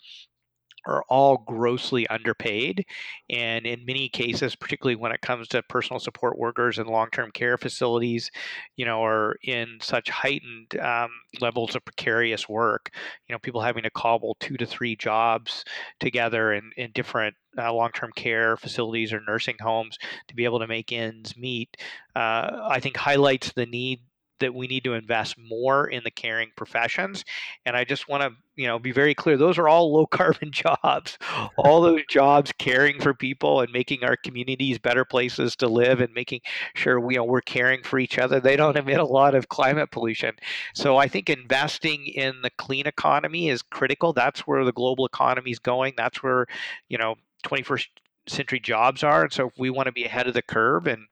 are 0.87 1.05
all 1.09 1.39
grossly 1.39 2.07
underpaid. 2.09 2.87
And 3.29 3.67
in 3.67 3.85
many 3.85 4.09
cases, 4.09 4.57
particularly 4.57 4.97
when 4.97 5.13
it 5.13 5.21
comes 5.21 5.49
to 5.49 5.63
personal 5.65 6.01
support 6.01 6.39
workers 6.39 6.79
and 6.79 6.89
long 6.89 7.09
term 7.11 7.31
care 7.33 7.59
facilities, 7.59 8.31
you 8.77 8.85
know, 8.85 9.05
are 9.05 9.37
in 9.43 9.79
such 9.81 10.09
heightened 10.09 10.79
um, 10.81 11.11
levels 11.41 11.75
of 11.75 11.85
precarious 11.85 12.49
work. 12.49 12.91
You 13.29 13.35
know, 13.35 13.39
people 13.39 13.61
having 13.61 13.83
to 13.83 13.91
cobble 13.91 14.37
two 14.41 14.57
to 14.57 14.67
three 14.67 14.97
jobs 14.97 15.65
together 16.01 16.53
in, 16.53 16.71
in 16.77 16.93
different 16.93 17.35
uh, 17.59 17.73
long-term 17.73 18.13
care 18.17 18.57
facilities 18.57 19.13
or 19.13 19.21
nursing 19.27 19.57
homes 19.61 19.99
to 20.29 20.35
be 20.35 20.45
able 20.45 20.59
to 20.59 20.67
make 20.67 20.93
ends 20.93 21.37
meet, 21.37 21.77
uh, 22.15 22.69
I 22.69 22.81
think 22.81 22.97
highlights 22.97 23.53
the 23.53 23.67
need 23.67 24.01
that 24.41 24.55
we 24.55 24.67
need 24.67 24.85
to 24.85 24.95
invest 24.95 25.37
more 25.39 25.87
in 25.87 26.03
the 26.05 26.11
caring 26.11 26.51
professions 26.57 27.25
and 27.65 27.77
i 27.77 27.85
just 27.85 28.09
want 28.09 28.23
to 28.23 28.31
you 28.57 28.67
know 28.67 28.79
be 28.79 28.91
very 28.91 29.15
clear 29.15 29.37
those 29.37 29.59
are 29.59 29.69
all 29.69 29.93
low 29.93 30.07
carbon 30.07 30.51
jobs. 30.51 31.19
All 31.57 31.81
those 31.81 32.03
jobs 32.09 32.53
caring 32.59 33.01
for 33.01 33.15
people 33.15 33.61
and 33.61 33.71
making 33.73 34.03
our 34.03 34.17
communities 34.17 34.79
better 34.79 35.05
places 35.05 35.55
to 35.57 35.69
live 35.69 36.01
and 36.01 36.13
making 36.13 36.41
sure 36.75 36.99
we 36.99 37.15
you 37.15 37.21
know 37.21 37.25
we're 37.25 37.41
caring 37.41 37.83
for 37.83 37.99
each 37.99 38.19
other 38.19 38.41
they 38.41 38.57
don't 38.57 38.77
emit 38.87 38.99
a 38.99 39.05
lot 39.05 39.35
of 39.35 39.49
climate 39.49 39.91
pollution. 39.91 40.35
So 40.75 40.97
i 40.97 41.07
think 41.07 41.31
investing 41.31 42.07
in 42.07 42.43
the 42.43 42.51
clean 42.51 42.87
economy 42.87 43.49
is 43.49 43.63
critical. 43.63 44.13
That's 44.13 44.41
where 44.41 44.65
the 44.65 44.73
global 44.73 45.07
economy 45.07 45.51
is 45.51 45.59
going. 45.59 45.95
That's 45.97 46.23
where 46.23 46.47
you 46.89 46.99
know 46.99 47.17
21st 47.45 47.87
century 48.29 48.59
jobs 48.59 49.05
are. 49.05 49.23
And 49.23 49.33
so 49.33 49.49
if 49.49 49.53
we 49.57 49.71
want 49.71 49.87
to 49.87 49.93
be 49.93 50.05
ahead 50.05 50.27
of 50.27 50.35
the 50.35 50.43
curve 50.43 50.87
and 50.87 51.07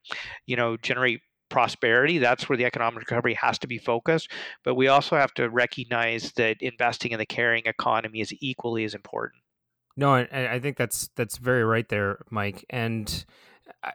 you 0.46 0.56
know 0.56 0.76
generate 0.76 1.20
prosperity. 1.54 2.18
That's 2.18 2.48
where 2.48 2.58
the 2.58 2.64
economic 2.64 2.98
recovery 2.98 3.34
has 3.34 3.60
to 3.60 3.68
be 3.68 3.78
focused. 3.78 4.28
But 4.64 4.74
we 4.74 4.88
also 4.88 5.14
have 5.16 5.32
to 5.34 5.48
recognize 5.48 6.32
that 6.32 6.56
investing 6.60 7.12
in 7.12 7.18
the 7.18 7.26
caring 7.26 7.62
economy 7.66 8.20
is 8.20 8.34
equally 8.40 8.82
as 8.84 8.92
important. 8.92 9.40
No, 9.96 10.14
I, 10.14 10.54
I 10.54 10.58
think 10.58 10.76
that's 10.76 11.10
that's 11.14 11.38
very 11.38 11.64
right 11.64 11.88
there, 11.88 12.18
Mike. 12.28 12.64
And 12.70 13.24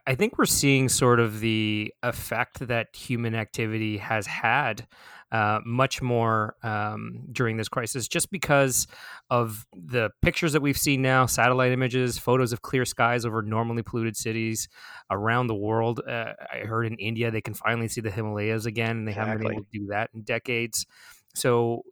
I 0.07 0.15
think 0.15 0.37
we're 0.37 0.45
seeing 0.45 0.87
sort 0.87 1.19
of 1.19 1.41
the 1.41 1.93
effect 2.01 2.59
that 2.59 2.95
human 2.95 3.35
activity 3.35 3.97
has 3.97 4.25
had 4.25 4.87
uh, 5.31 5.59
much 5.65 6.01
more 6.01 6.55
um, 6.63 7.25
during 7.31 7.57
this 7.57 7.69
crisis, 7.69 8.07
just 8.07 8.31
because 8.31 8.87
of 9.29 9.65
the 9.73 10.09
pictures 10.21 10.53
that 10.53 10.61
we've 10.61 10.77
seen 10.77 11.01
now, 11.01 11.25
satellite 11.25 11.71
images, 11.71 12.17
photos 12.17 12.51
of 12.51 12.61
clear 12.61 12.85
skies 12.85 13.25
over 13.25 13.41
normally 13.41 13.83
polluted 13.83 14.17
cities 14.17 14.67
around 15.11 15.47
the 15.47 15.55
world. 15.55 16.01
Uh, 16.07 16.33
I 16.51 16.59
heard 16.59 16.85
in 16.85 16.95
India 16.95 17.31
they 17.31 17.41
can 17.41 17.53
finally 17.53 17.87
see 17.87 18.01
the 18.01 18.11
Himalayas 18.11 18.65
again, 18.65 18.97
and 18.97 19.07
they 19.07 19.11
exactly. 19.11 19.29
haven't 19.29 19.43
been 19.43 19.51
able 19.53 19.63
to 19.63 19.79
do 19.79 19.87
that 19.87 20.09
in 20.13 20.21
decades. 20.23 20.85
So 21.35 21.83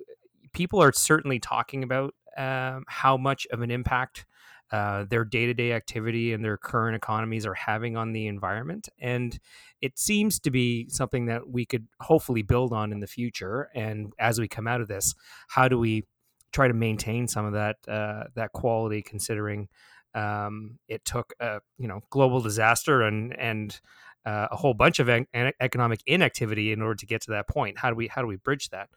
people 0.53 0.81
are 0.81 0.91
certainly 0.91 1.39
talking 1.39 1.83
about 1.83 2.15
um, 2.37 2.83
how 2.87 3.17
much 3.17 3.47
of 3.51 3.61
an 3.61 3.71
impact 3.71 4.25
uh, 4.71 5.05
their 5.09 5.23
day-to-day 5.23 5.71
activity 5.71 6.33
and 6.33 6.43
their 6.43 6.57
current 6.57 6.95
economies 6.95 7.45
are 7.45 7.53
having 7.53 7.95
on 7.95 8.11
the 8.11 8.27
environment 8.27 8.89
and 8.99 9.39
it 9.81 9.97
seems 9.97 10.39
to 10.39 10.51
be 10.51 10.89
something 10.89 11.27
that 11.27 11.47
we 11.47 11.65
could 11.65 11.87
hopefully 12.01 12.41
build 12.41 12.73
on 12.73 12.91
in 12.91 12.99
the 12.99 13.07
future. 13.07 13.69
And 13.75 14.11
as 14.19 14.39
we 14.39 14.47
come 14.47 14.67
out 14.67 14.81
of 14.81 14.87
this 14.87 15.15
how 15.47 15.67
do 15.67 15.77
we 15.79 16.05
try 16.51 16.67
to 16.67 16.73
maintain 16.73 17.27
some 17.27 17.45
of 17.45 17.53
that 17.53 17.77
uh, 17.87 18.25
that 18.35 18.51
quality 18.53 19.01
considering 19.01 19.67
um, 20.15 20.79
it 20.87 21.05
took 21.05 21.33
a 21.39 21.59
you 21.77 21.87
know 21.87 22.01
global 22.09 22.41
disaster 22.41 23.03
and 23.03 23.37
and 23.37 23.79
uh, 24.25 24.47
a 24.51 24.55
whole 24.57 24.73
bunch 24.73 24.99
of 24.99 25.07
en- 25.07 25.27
economic 25.61 26.01
inactivity 26.05 26.73
in 26.73 26.81
order 26.81 26.95
to 26.95 27.05
get 27.05 27.21
to 27.21 27.31
that 27.31 27.47
point? 27.47 27.77
How 27.77 27.89
do 27.89 27.95
we 27.95 28.07
how 28.07 28.21
do 28.21 28.27
we 28.27 28.35
bridge 28.35 28.69
that? 28.69 28.89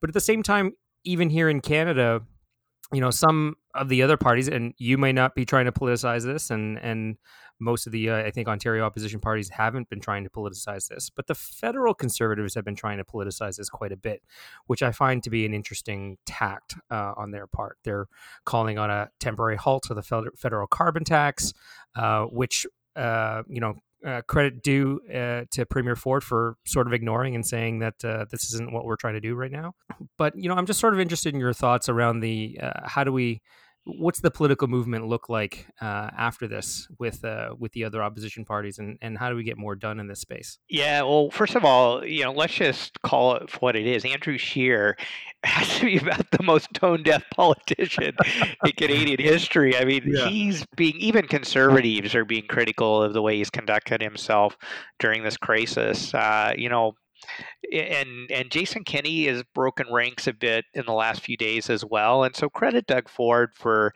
But 0.00 0.10
at 0.10 0.14
the 0.14 0.20
same 0.20 0.42
time 0.42 0.72
even 1.04 1.30
here 1.30 1.48
in 1.48 1.60
Canada 1.60 2.22
you 2.92 3.00
know 3.00 3.10
some 3.10 3.56
of 3.74 3.88
the 3.88 4.02
other 4.02 4.16
parties 4.16 4.48
and 4.48 4.74
you 4.78 4.98
may 4.98 5.12
not 5.12 5.34
be 5.34 5.44
trying 5.44 5.64
to 5.64 5.72
politicize 5.72 6.24
this 6.24 6.50
and 6.50 6.78
and 6.78 7.16
most 7.60 7.86
of 7.86 7.92
the 7.92 8.10
uh, 8.10 8.16
i 8.18 8.30
think 8.30 8.46
ontario 8.46 8.84
opposition 8.84 9.20
parties 9.20 9.48
haven't 9.48 9.88
been 9.88 10.00
trying 10.00 10.22
to 10.24 10.30
politicize 10.30 10.88
this 10.88 11.08
but 11.08 11.26
the 11.26 11.34
federal 11.34 11.94
conservatives 11.94 12.54
have 12.54 12.64
been 12.64 12.74
trying 12.74 12.98
to 12.98 13.04
politicize 13.04 13.56
this 13.56 13.70
quite 13.70 13.92
a 13.92 13.96
bit 13.96 14.22
which 14.66 14.82
i 14.82 14.92
find 14.92 15.22
to 15.22 15.30
be 15.30 15.46
an 15.46 15.54
interesting 15.54 16.18
tact 16.26 16.76
uh, 16.90 17.12
on 17.16 17.30
their 17.30 17.46
part. 17.46 17.78
They're 17.84 18.06
calling 18.44 18.78
on 18.78 18.90
a 18.90 19.10
temporary 19.20 19.56
halt 19.56 19.84
to 19.84 19.94
the 19.94 20.02
federal 20.36 20.66
carbon 20.66 21.04
tax 21.04 21.52
uh, 21.96 22.24
which 22.24 22.66
uh, 22.96 23.42
you 23.48 23.60
know 23.60 23.74
uh, 24.04 24.22
credit 24.22 24.62
due 24.62 25.00
uh, 25.12 25.44
to 25.50 25.64
Premier 25.66 25.96
Ford 25.96 26.22
for 26.22 26.56
sort 26.66 26.86
of 26.86 26.92
ignoring 26.92 27.34
and 27.34 27.46
saying 27.46 27.78
that 27.80 28.04
uh, 28.04 28.26
this 28.30 28.52
isn't 28.52 28.72
what 28.72 28.84
we're 28.84 28.96
trying 28.96 29.14
to 29.14 29.20
do 29.20 29.34
right 29.34 29.50
now. 29.50 29.74
But 30.18 30.36
you 30.36 30.48
know, 30.48 30.54
I'm 30.54 30.66
just 30.66 30.80
sort 30.80 30.94
of 30.94 31.00
interested 31.00 31.34
in 31.34 31.40
your 31.40 31.52
thoughts 31.52 31.88
around 31.88 32.20
the 32.20 32.58
uh, 32.62 32.80
how 32.84 33.04
do 33.04 33.12
we 33.12 33.40
what's 33.86 34.20
the 34.20 34.30
political 34.30 34.66
movement 34.66 35.06
look 35.06 35.28
like 35.28 35.66
uh, 35.80 36.10
after 36.16 36.48
this 36.48 36.88
with 36.98 37.24
uh, 37.24 37.54
with 37.58 37.72
the 37.72 37.84
other 37.84 38.02
opposition 38.02 38.44
parties, 38.44 38.78
and, 38.78 38.98
and 39.02 39.18
how 39.18 39.28
do 39.28 39.36
we 39.36 39.44
get 39.44 39.58
more 39.58 39.74
done 39.74 40.00
in 40.00 40.06
this 40.06 40.20
space? 40.20 40.58
Yeah, 40.68 41.02
well, 41.02 41.30
first 41.30 41.54
of 41.54 41.64
all, 41.64 42.04
you 42.04 42.24
know, 42.24 42.32
let's 42.32 42.54
just 42.54 43.00
call 43.02 43.36
it 43.36 43.50
what 43.60 43.76
it 43.76 43.86
is. 43.86 44.04
Andrew 44.04 44.38
Scheer 44.38 44.96
has 45.44 45.78
to 45.78 45.84
be 45.84 45.98
about 45.98 46.30
the 46.30 46.42
most 46.42 46.72
tone 46.74 47.02
deaf 47.02 47.24
politician 47.34 48.16
in 48.64 48.72
Canadian 48.72 49.20
history. 49.20 49.76
I 49.76 49.84
mean, 49.84 50.02
yeah. 50.06 50.28
he's 50.28 50.64
being 50.76 50.96
even 50.96 51.26
conservatives 51.26 52.14
are 52.14 52.24
being 52.24 52.46
critical 52.48 53.02
of 53.02 53.12
the 53.12 53.22
way 53.22 53.36
he's 53.36 53.50
conducted 53.50 54.00
himself 54.00 54.56
during 54.98 55.22
this 55.22 55.36
crisis. 55.36 56.14
Uh, 56.14 56.52
you 56.56 56.68
know, 56.68 56.94
and 57.72 58.30
and 58.30 58.50
Jason 58.50 58.84
Kenney 58.84 59.26
has 59.26 59.42
broken 59.54 59.86
ranks 59.92 60.26
a 60.26 60.32
bit 60.32 60.64
in 60.74 60.84
the 60.86 60.92
last 60.92 61.22
few 61.22 61.36
days 61.36 61.70
as 61.70 61.84
well. 61.84 62.24
And 62.24 62.34
so 62.34 62.48
credit 62.48 62.86
Doug 62.86 63.08
Ford 63.08 63.50
for, 63.54 63.94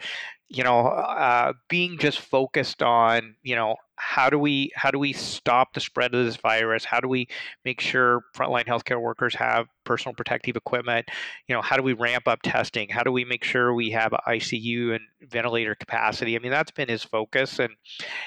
you 0.49 0.65
know, 0.65 0.89
uh, 0.89 1.53
being 1.69 1.99
just 1.99 2.21
focused 2.21 2.83
on 2.83 3.37
you 3.43 3.57
know 3.57 3.77
how 3.99 4.31
do 4.31 4.39
we 4.39 4.71
how 4.75 4.91
do 4.91 4.99
we 4.99 5.13
stop 5.13 5.75
the 5.75 5.81
spread 5.81 6.15
of 6.15 6.25
this 6.25 6.37
virus? 6.37 6.85
How 6.85 7.01
do 7.01 7.09
we 7.09 7.29
make 7.65 7.81
sure 7.81 8.23
frontline 8.35 8.67
healthcare 8.67 9.01
workers 9.01 9.35
have 9.35 9.67
personal 9.85 10.15
protective 10.15 10.57
equipment? 10.57 11.09
You 11.49 11.55
know, 11.55 11.63
how 11.63 11.77
do 11.77 11.83
we 11.83 11.93
ramp 11.93 12.29
up 12.29 12.41
testing? 12.43 12.89
How 12.89 13.03
do 13.03 13.13
we 13.13 13.25
make 13.25 13.45
sure 13.45 13.75
we 13.75 13.91
have 13.91 14.13
ICU 14.27 14.95
and 14.95 15.01
ventilator 15.31 15.75
capacity? 15.75 16.37
I 16.37 16.39
mean, 16.39 16.53
that's 16.53 16.71
been 16.71 16.89
his 16.89 17.03
focus, 17.03 17.59
and 17.59 17.75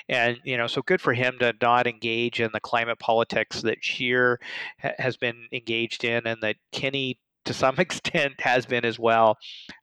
and 0.09 0.37
you 0.43 0.57
know, 0.57 0.67
so 0.67 0.81
good 0.81 1.01
for 1.01 1.13
him 1.13 1.37
to 1.39 1.53
not 1.61 1.87
engage 1.87 2.39
in 2.39 2.51
the 2.53 2.59
climate 2.59 2.99
politics 2.99 3.61
that 3.61 3.83
Scheer 3.83 4.39
ha- 4.81 4.93
has 4.99 5.17
been 5.17 5.47
engaged 5.51 6.03
in, 6.03 6.27
and 6.27 6.41
that 6.41 6.57
Kenney 6.71 7.19
to 7.45 7.53
some 7.53 7.75
extent 7.79 8.39
has 8.41 8.65
been 8.65 8.85
as 8.85 8.99
well, 8.99 9.37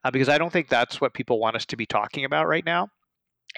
uh, 0.04 0.10
because 0.10 0.28
I 0.28 0.38
don't 0.38 0.52
think 0.52 0.68
that's 0.68 1.00
what 1.00 1.14
people 1.14 1.40
want 1.40 1.56
us 1.56 1.66
to 1.66 1.76
be 1.76 1.86
talking 1.86 2.24
about 2.24 2.46
right 2.46 2.64
now. 2.64 2.88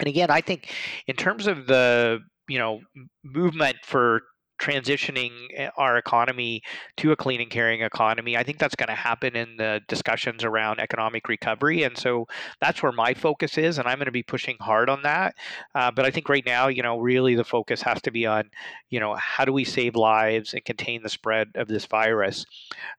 And 0.01 0.07
again, 0.07 0.29
I 0.31 0.41
think 0.41 0.73
in 1.07 1.15
terms 1.15 1.47
of 1.47 1.67
the 1.67 2.19
you 2.47 2.59
know 2.59 2.81
movement 3.23 3.77
for 3.83 4.23
transitioning 4.61 5.31
eh, 5.55 5.69
our 5.75 5.97
economy 5.97 6.61
to 6.95 7.11
a 7.11 7.15
clean 7.15 7.41
and 7.41 7.49
caring 7.49 7.81
economy. 7.81 8.37
I 8.37 8.43
think 8.43 8.59
that's 8.59 8.75
going 8.75 8.89
to 8.89 8.95
happen 8.95 9.35
in 9.35 9.57
the 9.57 9.81
discussions 9.87 10.43
around 10.43 10.79
economic 10.79 11.27
recovery. 11.27 11.81
And 11.83 11.97
so 11.97 12.27
that's 12.61 12.83
where 12.83 12.91
my 12.91 13.15
focus 13.15 13.57
is. 13.57 13.79
And 13.79 13.87
I'm 13.87 13.97
going 13.97 14.05
to 14.05 14.11
be 14.11 14.21
pushing 14.21 14.57
hard 14.59 14.87
on 14.87 15.01
that. 15.01 15.35
Uh, 15.73 15.89
but 15.89 16.05
I 16.05 16.11
think 16.11 16.29
right 16.29 16.45
now, 16.45 16.67
you 16.67 16.83
know, 16.83 16.99
really 16.99 17.33
the 17.33 17.43
focus 17.43 17.81
has 17.81 18.01
to 18.03 18.11
be 18.11 18.27
on, 18.27 18.51
you 18.91 18.99
know, 18.99 19.15
how 19.15 19.45
do 19.45 19.51
we 19.51 19.63
save 19.63 19.95
lives 19.95 20.53
and 20.53 20.63
contain 20.63 21.01
the 21.01 21.09
spread 21.09 21.49
of 21.55 21.67
this 21.67 21.87
virus? 21.87 22.45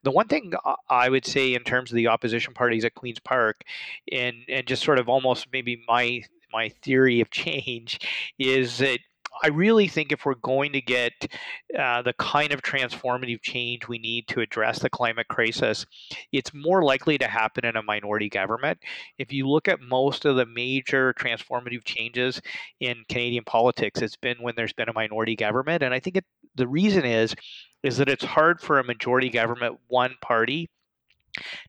The 0.02 0.10
one 0.10 0.26
thing 0.26 0.52
I 0.90 1.08
would 1.08 1.24
say 1.24 1.54
in 1.54 1.62
terms 1.62 1.92
of 1.92 1.96
the 1.96 2.08
opposition 2.08 2.54
parties 2.54 2.84
at 2.84 2.96
Queen's 2.96 3.20
Park 3.20 3.62
and, 4.10 4.34
and 4.48 4.66
just 4.66 4.82
sort 4.82 4.98
of 4.98 5.08
almost 5.08 5.46
maybe 5.52 5.84
my 5.86 6.22
my 6.52 6.68
theory 6.82 7.20
of 7.20 7.30
change 7.30 8.00
is 8.38 8.78
that 8.78 8.98
I 9.42 9.48
really 9.48 9.88
think 9.88 10.12
if 10.12 10.24
we're 10.24 10.34
going 10.36 10.72
to 10.72 10.80
get 10.80 11.12
uh, 11.76 12.02
the 12.02 12.12
kind 12.14 12.52
of 12.52 12.62
transformative 12.62 13.40
change 13.42 13.88
we 13.88 13.98
need 13.98 14.28
to 14.28 14.40
address 14.40 14.78
the 14.78 14.90
climate 14.90 15.26
crisis, 15.28 15.84
it's 16.32 16.52
more 16.54 16.84
likely 16.84 17.18
to 17.18 17.26
happen 17.26 17.64
in 17.64 17.76
a 17.76 17.82
minority 17.82 18.28
government. 18.28 18.78
If 19.18 19.32
you 19.32 19.48
look 19.48 19.68
at 19.68 19.80
most 19.80 20.26
of 20.26 20.36
the 20.36 20.46
major 20.46 21.14
transformative 21.14 21.84
changes 21.84 22.40
in 22.80 23.04
Canadian 23.08 23.44
politics, 23.44 24.00
it's 24.00 24.16
been 24.16 24.36
when 24.40 24.54
there's 24.54 24.74
been 24.74 24.88
a 24.88 24.94
minority 24.94 25.34
government, 25.34 25.82
and 25.82 25.94
I 25.94 25.98
think 25.98 26.16
it, 26.16 26.24
the 26.54 26.68
reason 26.68 27.04
is 27.04 27.34
is 27.82 27.96
that 27.96 28.08
it's 28.08 28.24
hard 28.24 28.60
for 28.60 28.78
a 28.78 28.84
majority 28.84 29.28
government, 29.28 29.76
one 29.88 30.14
party, 30.20 30.70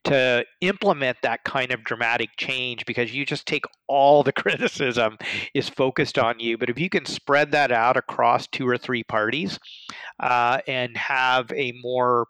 to 0.04 0.45
implement 0.62 1.17
that 1.21 1.43
kind 1.43 1.71
of 1.71 1.84
dramatic 1.84 2.30
change 2.38 2.86
because 2.86 3.13
you 3.13 3.26
just 3.26 3.47
take 3.47 3.65
all 3.88 4.23
the 4.23 4.32
criticism 4.34 5.17
is 5.54 5.69
focused 5.69 6.17
on 6.17 6.39
you. 6.39 6.58
But 6.58 6.69
if 6.69 6.80
you 6.80 6.89
can 6.89 7.06
spread 7.06 7.52
that 7.52 7.71
out 7.71 7.97
across 7.97 8.47
two 8.47 8.67
or 8.67 8.78
three 8.78 9.04
parties 9.04 9.60
uh, 10.19 10.60
and 10.67 10.95
have 10.97 11.52
a 11.54 11.73
more 11.82 12.28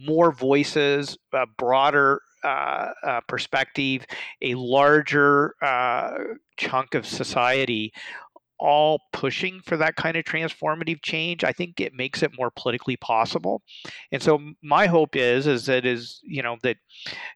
more 0.00 0.32
voices, 0.32 1.16
a 1.32 1.46
broader 1.46 2.20
uh, 2.42 2.90
uh, 3.04 3.20
perspective, 3.28 4.04
a 4.42 4.54
larger 4.54 5.54
uh, 5.62 6.18
chunk 6.56 6.94
of 6.94 7.06
society 7.06 7.92
all 8.58 9.00
pushing 9.12 9.60
for 9.60 9.76
that 9.76 9.96
kind 9.96 10.16
of 10.16 10.24
transformative 10.24 11.02
change, 11.02 11.44
I 11.44 11.52
think 11.52 11.80
it 11.80 11.92
makes 11.94 12.22
it 12.22 12.32
more 12.36 12.50
politically 12.50 12.96
possible. 12.96 13.62
And 14.12 14.22
so 14.22 14.40
my 14.62 14.86
hope 14.86 15.16
is 15.16 15.46
is 15.46 15.66
that 15.66 15.84
is 15.84 16.20
you 16.24 16.42
know 16.42 16.56
that 16.62 16.76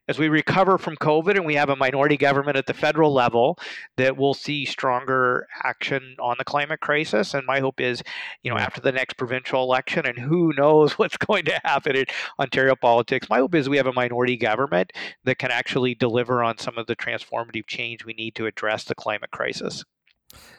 as 0.07 0.17
we 0.17 0.29
recover 0.29 0.77
from 0.77 0.95
COVID 0.97 1.35
and 1.35 1.45
we 1.45 1.55
have 1.55 1.69
a 1.69 1.75
minority 1.75 2.17
government 2.17 2.57
at 2.57 2.65
the 2.65 2.73
federal 2.73 3.13
level, 3.13 3.57
that 3.97 4.17
we'll 4.17 4.33
see 4.33 4.65
stronger 4.65 5.47
action 5.63 6.15
on 6.19 6.35
the 6.37 6.45
climate 6.45 6.79
crisis. 6.79 7.33
And 7.33 7.45
my 7.45 7.59
hope 7.59 7.79
is, 7.79 8.03
you 8.43 8.51
know, 8.51 8.57
after 8.57 8.81
the 8.81 8.91
next 8.91 9.13
provincial 9.13 9.63
election, 9.63 10.05
and 10.05 10.17
who 10.17 10.53
knows 10.57 10.93
what's 10.99 11.17
going 11.17 11.45
to 11.45 11.59
happen 11.63 11.95
in 11.95 12.05
Ontario 12.39 12.75
politics, 12.75 13.29
my 13.29 13.39
hope 13.39 13.55
is 13.55 13.69
we 13.69 13.77
have 13.77 13.87
a 13.87 13.93
minority 13.93 14.37
government 14.37 14.91
that 15.23 15.37
can 15.37 15.51
actually 15.51 15.95
deliver 15.95 16.43
on 16.43 16.57
some 16.57 16.77
of 16.77 16.87
the 16.87 16.95
transformative 16.95 17.67
change 17.67 18.05
we 18.05 18.13
need 18.13 18.35
to 18.35 18.45
address 18.45 18.83
the 18.83 18.95
climate 18.95 19.31
crisis. 19.31 19.83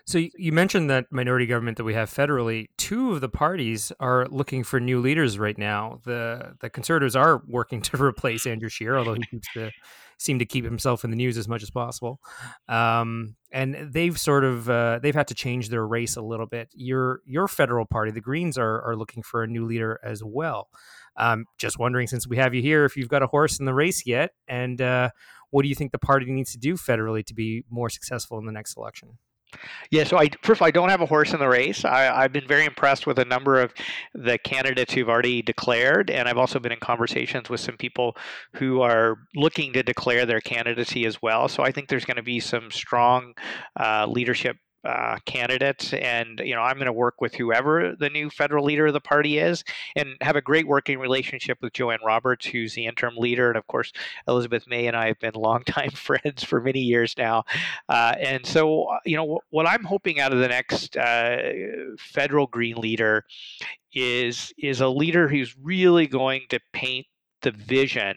So 0.05 0.19
you 0.19 0.53
mentioned 0.53 0.91
that 0.91 1.07
minority 1.11 1.47
government 1.47 1.77
that 1.77 1.85
we 1.85 1.95
have 1.95 2.11
federally. 2.11 2.69
Two 2.77 3.13
of 3.13 3.21
the 3.21 3.29
parties 3.29 3.93
are 4.01 4.27
looking 4.29 4.65
for 4.65 4.81
new 4.81 5.01
leaders 5.01 5.39
right 5.39 5.57
now. 5.57 6.01
The 6.05 6.57
the 6.61 6.71
Conservatives 6.71 7.17
are 7.17 7.43
working 7.47 7.81
to 7.83 7.97
replace 8.03 8.47
Andrew 8.47 8.69
Scheer, 8.69 8.97
although 8.97 9.15
he 9.15 9.23
keeps 9.31 9.49
to 9.55 9.71
seem 10.19 10.39
to 10.39 10.47
keep 10.47 10.65
himself 10.65 11.05
in 11.05 11.11
the 11.11 11.17
news 11.17 11.37
as 11.37 11.49
much 11.49 11.63
as 11.63 11.71
possible. 11.71 12.21
Um, 12.69 13.37
and 13.51 13.93
they've 13.93 14.19
sort 14.19 14.45
of 14.45 14.71
uh, 14.71 15.01
they've 15.03 15.15
had 15.15 15.29
to 15.29 15.35
change 15.35 15.69
their 15.69 15.87
race 15.87 16.17
a 16.17 16.23
little 16.23 16.47
bit. 16.47 16.69
Your 16.75 17.21
your 17.27 17.49
federal 17.49 17.85
party, 17.85 18.11
the 18.11 18.21
Greens, 18.21 18.57
are 18.57 18.83
are 18.83 18.97
looking 18.97 19.23
for 19.23 19.43
a 19.43 19.47
new 19.47 19.67
leader 19.67 20.01
as 20.03 20.23
well. 20.25 20.69
Um, 21.17 21.45
just 21.59 21.79
wondering, 21.79 22.07
since 22.07 22.27
we 22.27 22.39
have 22.39 22.55
you 22.55 22.63
here, 22.63 22.85
if 22.85 22.97
you've 22.97 23.09
got 23.09 23.23
a 23.23 23.27
horse 23.27 23.59
in 23.59 23.67
the 23.67 23.75
race 23.75 24.07
yet, 24.07 24.31
and 24.49 24.81
uh, 24.81 25.11
what 25.51 25.63
do 25.63 25.69
you 25.69 25.75
think 25.75 25.93
the 25.93 25.99
party 25.99 26.27
needs 26.31 26.53
to 26.53 26.59
do 26.59 26.75
federally 26.75 27.25
to 27.27 27.35
be 27.35 27.65
more 27.69 27.91
successful 27.91 28.39
in 28.39 28.47
the 28.47 28.53
next 28.53 28.77
election? 28.77 29.19
Yeah, 29.91 30.05
so 30.05 30.19
I 30.19 30.29
first 30.43 30.59
of 30.59 30.63
all, 30.63 30.69
I 30.69 30.71
don't 30.71 30.89
have 30.89 31.01
a 31.01 31.07
horse 31.07 31.33
in 31.33 31.39
the 31.39 31.49
race. 31.49 31.85
I, 31.85 32.23
have 32.23 32.33
been 32.33 32.49
very 32.49 32.65
impressed 32.65 33.07
with 33.07 33.19
a 33.19 33.25
number 33.25 33.61
of 33.61 33.73
the 34.15 34.39
candidates 34.39 34.95
who've 34.95 35.09
already 35.09 35.43
declared, 35.43 36.11
and 36.11 36.29
I've 36.29 36.39
also 36.39 36.59
been 36.59 36.73
in 36.73 36.81
conversations 36.81 37.51
with 37.51 37.61
some 37.61 37.77
people 37.77 38.17
who 38.55 38.81
are 38.81 39.17
looking 39.35 39.73
to 39.75 39.83
declare 39.83 40.27
their 40.27 40.41
candidacy 40.41 41.05
as 41.05 41.21
well. 41.21 41.49
So 41.49 41.63
I 41.63 41.73
think 41.73 41.89
there's 41.89 42.05
going 42.05 42.17
to 42.17 42.23
be 42.23 42.41
some 42.41 42.71
strong 42.71 43.35
uh, 43.79 44.07
leadership 44.07 44.57
uh, 44.85 45.19
candidates, 45.27 45.93
and 45.93 46.41
you 46.45 46.55
know 46.55 46.63
I'm 46.63 46.77
going 46.77 46.87
to 46.87 46.93
work 46.93 47.21
with 47.21 47.35
whoever 47.35 47.95
the 47.99 48.11
new 48.11 48.31
federal 48.31 48.65
leader 48.65 48.87
of 48.87 48.93
the 48.93 49.01
party 49.01 49.39
is, 49.39 49.65
and 49.97 50.17
have 50.21 50.37
a 50.37 50.41
great 50.41 50.67
working 50.67 50.99
relationship 50.99 51.59
with 51.61 51.73
Jo-Ann 51.73 52.01
Roberts, 52.05 52.47
who's 52.47 52.75
the 52.75 52.87
interim 52.87 53.17
leader, 53.17 53.49
and 53.49 53.57
of 53.57 53.67
course 53.67 53.93
Elizabeth 54.27 54.67
May 54.67 54.87
and 54.87 54.97
I 54.97 55.07
have 55.07 55.19
been 55.19 55.35
longtime 55.37 55.91
friends 55.91 56.43
for 56.45 56.61
many 56.61 56.81
years 56.81 57.15
now, 57.17 57.45
uh, 57.89 58.15
and 58.19 58.45
so 58.45 58.85
uh, 58.85 58.99
you 59.05 59.17
know 59.17 59.41
what 59.51 59.67
I'm 59.67 59.85
hoping 59.85 60.21
out 60.21 60.33
of 60.33 60.39
the 60.39 60.49
next 60.49 60.97
uh, 60.97 61.37
federal 61.99 62.47
Green 62.47 62.77
leader 62.77 63.25
is 63.93 64.53
is 64.59 64.81
a 64.81 64.89
leader 64.89 65.29
who's 65.29 65.57
really 65.59 66.07
going 66.07 66.43
to 66.49 66.61
paint 66.73 67.07
the 67.43 67.51
vision 67.51 68.17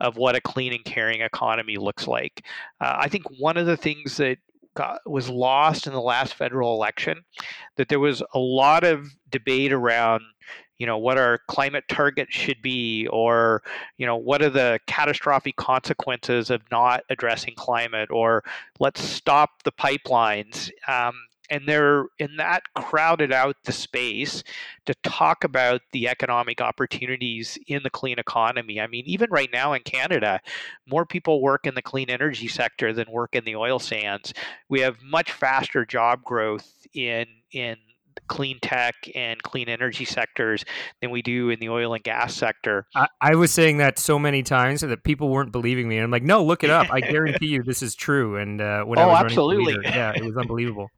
of 0.00 0.16
what 0.16 0.36
a 0.36 0.40
clean 0.40 0.72
and 0.72 0.84
caring 0.84 1.20
economy 1.22 1.76
looks 1.76 2.06
like. 2.06 2.44
Uh, 2.80 2.96
I 2.98 3.08
think 3.08 3.24
one 3.38 3.56
of 3.56 3.66
the 3.66 3.76
things 3.76 4.16
that 4.18 4.38
got, 4.74 5.00
was 5.08 5.28
lost 5.28 5.86
in 5.86 5.92
the 5.92 6.00
last 6.00 6.34
federal 6.34 6.74
election 6.74 7.24
that 7.76 7.88
there 7.88 8.00
was 8.00 8.22
a 8.34 8.38
lot 8.38 8.84
of 8.84 9.08
debate 9.30 9.72
around 9.72 10.22
you 10.78 10.86
know 10.86 10.98
what 10.98 11.18
our 11.18 11.38
climate 11.46 11.84
targets 11.88 12.34
should 12.34 12.60
be 12.60 13.06
or 13.08 13.62
you 13.96 14.06
know 14.06 14.16
what 14.16 14.42
are 14.42 14.50
the 14.50 14.78
catastrophic 14.86 15.56
consequences 15.56 16.50
of 16.50 16.62
not 16.70 17.04
addressing 17.10 17.54
climate 17.56 18.10
or 18.10 18.42
let's 18.80 19.00
stop 19.00 19.62
the 19.62 19.72
pipelines. 19.72 20.70
Um, 20.88 21.14
and 21.50 21.62
they're 21.66 22.06
in 22.18 22.36
that 22.36 22.62
crowded 22.74 23.32
out 23.32 23.56
the 23.64 23.72
space 23.72 24.42
to 24.86 24.94
talk 25.02 25.44
about 25.44 25.82
the 25.92 26.08
economic 26.08 26.60
opportunities 26.60 27.58
in 27.66 27.82
the 27.82 27.90
clean 27.90 28.18
economy. 28.18 28.80
I 28.80 28.86
mean, 28.86 29.04
even 29.06 29.30
right 29.30 29.50
now 29.52 29.72
in 29.72 29.82
Canada, 29.82 30.40
more 30.86 31.04
people 31.04 31.42
work 31.42 31.66
in 31.66 31.74
the 31.74 31.82
clean 31.82 32.10
energy 32.10 32.48
sector 32.48 32.92
than 32.92 33.10
work 33.10 33.34
in 33.34 33.44
the 33.44 33.56
oil 33.56 33.78
sands. 33.78 34.32
We 34.68 34.80
have 34.80 35.02
much 35.02 35.32
faster 35.32 35.84
job 35.84 36.22
growth 36.24 36.86
in 36.94 37.26
in 37.52 37.76
clean 38.28 38.58
tech 38.60 38.94
and 39.14 39.42
clean 39.42 39.68
energy 39.68 40.04
sectors 40.04 40.64
than 41.00 41.10
we 41.10 41.22
do 41.22 41.50
in 41.50 41.58
the 41.60 41.68
oil 41.68 41.94
and 41.94 42.02
gas 42.04 42.34
sector. 42.34 42.86
I, 42.94 43.08
I 43.20 43.34
was 43.34 43.50
saying 43.50 43.78
that 43.78 43.98
so 43.98 44.18
many 44.18 44.42
times 44.42 44.80
that 44.80 45.04
people 45.04 45.28
weren't 45.28 45.52
believing 45.52 45.88
me. 45.88 45.96
And 45.96 46.04
I'm 46.04 46.10
like, 46.10 46.22
no, 46.22 46.44
look 46.44 46.64
it 46.64 46.70
up. 46.70 46.88
I 46.90 47.00
guarantee 47.12 47.48
you 47.48 47.62
this 47.62 47.82
is 47.82 47.94
true. 47.94 48.36
And 48.36 48.60
uh, 48.60 48.84
when 48.84 48.98
oh, 48.98 49.02
I 49.02 49.06
was 49.06 49.20
absolutely. 49.24 49.74
Leader, 49.74 49.82
yeah, 49.84 50.12
it 50.14 50.24
was 50.24 50.36
unbelievable. 50.36 50.88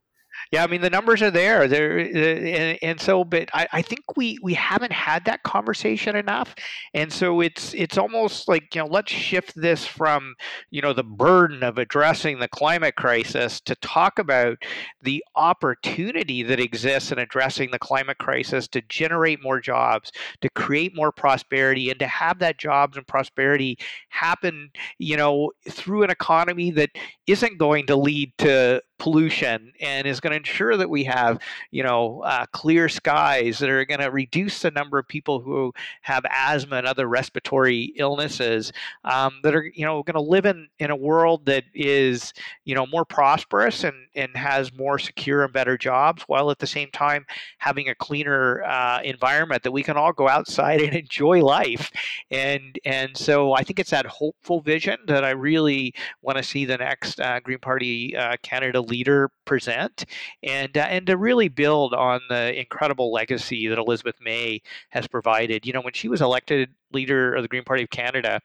Yeah, 0.51 0.63
I 0.63 0.67
mean 0.67 0.81
the 0.81 0.89
numbers 0.89 1.21
are 1.21 1.31
there. 1.31 1.67
There, 1.67 1.99
uh, 1.99 2.03
and, 2.03 2.79
and 2.81 3.01
so, 3.01 3.23
but 3.23 3.49
I, 3.53 3.67
I 3.73 3.81
think 3.81 4.01
we 4.15 4.37
we 4.41 4.53
haven't 4.53 4.93
had 4.93 5.25
that 5.25 5.43
conversation 5.43 6.15
enough, 6.15 6.55
and 6.93 7.11
so 7.11 7.41
it's 7.41 7.73
it's 7.73 7.97
almost 7.97 8.47
like 8.47 8.73
you 8.73 8.81
know 8.81 8.87
let's 8.87 9.11
shift 9.11 9.53
this 9.55 9.85
from 9.85 10.35
you 10.71 10.81
know 10.81 10.93
the 10.93 11.03
burden 11.03 11.63
of 11.63 11.77
addressing 11.77 12.39
the 12.39 12.47
climate 12.47 12.95
crisis 12.95 13.59
to 13.61 13.75
talk 13.75 14.19
about 14.19 14.57
the 15.01 15.23
opportunity 15.35 16.43
that 16.43 16.59
exists 16.59 17.11
in 17.11 17.19
addressing 17.19 17.71
the 17.71 17.79
climate 17.79 18.17
crisis 18.17 18.67
to 18.69 18.81
generate 18.89 19.43
more 19.43 19.59
jobs, 19.59 20.11
to 20.41 20.49
create 20.51 20.95
more 20.95 21.11
prosperity, 21.11 21.89
and 21.89 21.99
to 21.99 22.07
have 22.07 22.39
that 22.39 22.57
jobs 22.57 22.95
and 22.97 23.07
prosperity 23.07 23.77
happen, 24.09 24.69
you 24.97 25.17
know, 25.17 25.51
through 25.69 26.03
an 26.03 26.09
economy 26.09 26.71
that 26.71 26.89
isn't 27.27 27.57
going 27.57 27.85
to 27.85 27.95
lead 27.95 28.31
to 28.37 28.81
pollution 28.99 29.71
and 29.79 30.07
is 30.07 30.19
going 30.19 30.31
to 30.31 30.37
ensure 30.37 30.77
that 30.77 30.89
we 30.89 31.03
have 31.03 31.39
you 31.71 31.83
know 31.83 32.21
uh, 32.21 32.45
clear 32.51 32.89
skies 32.89 33.59
that 33.59 33.69
are 33.69 33.85
going 33.85 33.99
to 33.99 34.11
reduce 34.11 34.61
the 34.61 34.71
number 34.71 34.97
of 34.97 35.07
people 35.07 35.39
who 35.39 35.73
have 36.01 36.25
asthma 36.29 36.77
and 36.77 36.87
other 36.87 37.07
respiratory 37.07 37.93
illnesses 37.97 38.71
um, 39.03 39.39
that 39.43 39.55
are 39.55 39.71
you 39.73 39.85
know 39.85 40.03
going 40.03 40.15
to 40.15 40.21
live 40.21 40.45
in 40.45 40.67
in 40.79 40.91
a 40.91 40.95
world 40.95 41.45
that 41.45 41.63
is 41.73 42.33
you 42.65 42.75
know 42.75 42.85
more 42.87 43.05
prosperous 43.05 43.83
and 43.83 43.95
and 44.15 44.35
has 44.35 44.73
more 44.73 44.97
secure 44.97 45.43
and 45.43 45.53
better 45.53 45.77
jobs 45.77 46.23
while 46.23 46.49
at 46.51 46.59
the 46.59 46.67
same 46.67 46.89
time 46.91 47.25
having 47.59 47.89
a 47.89 47.95
cleaner 47.95 48.63
uh, 48.63 48.99
environment 49.03 49.63
that 49.63 49.71
we 49.71 49.83
can 49.83 49.97
all 49.97 50.13
go 50.13 50.27
outside 50.27 50.81
and 50.87 50.93
enjoy 50.93 51.43
life. 51.43 51.91
And 52.31 52.77
and 52.85 53.15
so 53.15 53.53
I 53.53 53.63
think 53.63 53.79
it's 53.79 53.91
that 53.91 54.05
hopeful 54.05 54.61
vision 54.61 54.97
that 55.07 55.23
I 55.23 55.31
really 55.31 55.93
want 56.21 56.37
to 56.37 56.43
see 56.43 56.65
the 56.65 56.77
next 56.77 57.19
uh, 57.19 57.39
Green 57.39 57.59
Party 57.59 58.15
uh, 58.15 58.37
Canada 58.43 58.81
leader 58.87 59.29
present 59.45 60.05
and 60.43 60.77
uh, 60.77 60.81
and 60.89 61.07
to 61.07 61.17
really 61.17 61.47
build 61.47 61.93
on 61.93 62.21
the 62.29 62.59
incredible 62.59 63.11
legacy 63.11 63.67
that 63.67 63.77
Elizabeth 63.77 64.15
May 64.21 64.61
has 64.89 65.07
provided. 65.07 65.65
You 65.65 65.73
know, 65.73 65.81
when 65.81 65.93
she 65.93 66.07
was 66.07 66.21
elected 66.21 66.69
leader 66.93 67.35
of 67.35 67.41
the 67.41 67.47
Green 67.47 67.63
Party 67.63 67.83
of 67.83 67.89
Canada, 67.89 68.39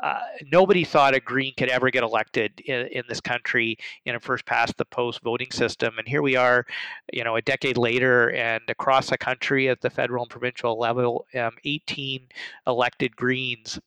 uh, 0.00 0.20
nobody 0.50 0.84
thought 0.84 1.14
a 1.14 1.20
Green 1.20 1.52
could 1.56 1.68
ever 1.68 1.90
get 1.90 2.02
elected 2.02 2.60
in, 2.60 2.86
in 2.88 3.02
this 3.08 3.20
country 3.20 3.76
in 4.04 4.14
a 4.14 4.20
first 4.20 4.46
past 4.46 4.76
the 4.76 4.84
post 4.84 5.20
voting 5.22 5.50
system. 5.50 5.94
And 5.98 6.06
here 6.06 6.22
we 6.22 6.36
are, 6.36 6.64
you 7.12 7.24
know, 7.24 7.36
a 7.36 7.42
decade 7.42 7.76
later, 7.76 8.30
and 8.30 8.62
across 8.68 9.10
the 9.10 9.18
country 9.18 9.68
at 9.68 9.80
the 9.80 9.90
federal 9.90 10.22
and 10.22 10.30
provincial 10.30 10.78
level, 10.78 11.26
um, 11.34 11.52
18 11.64 12.28
elected 12.66 13.16
Greens 13.16 13.80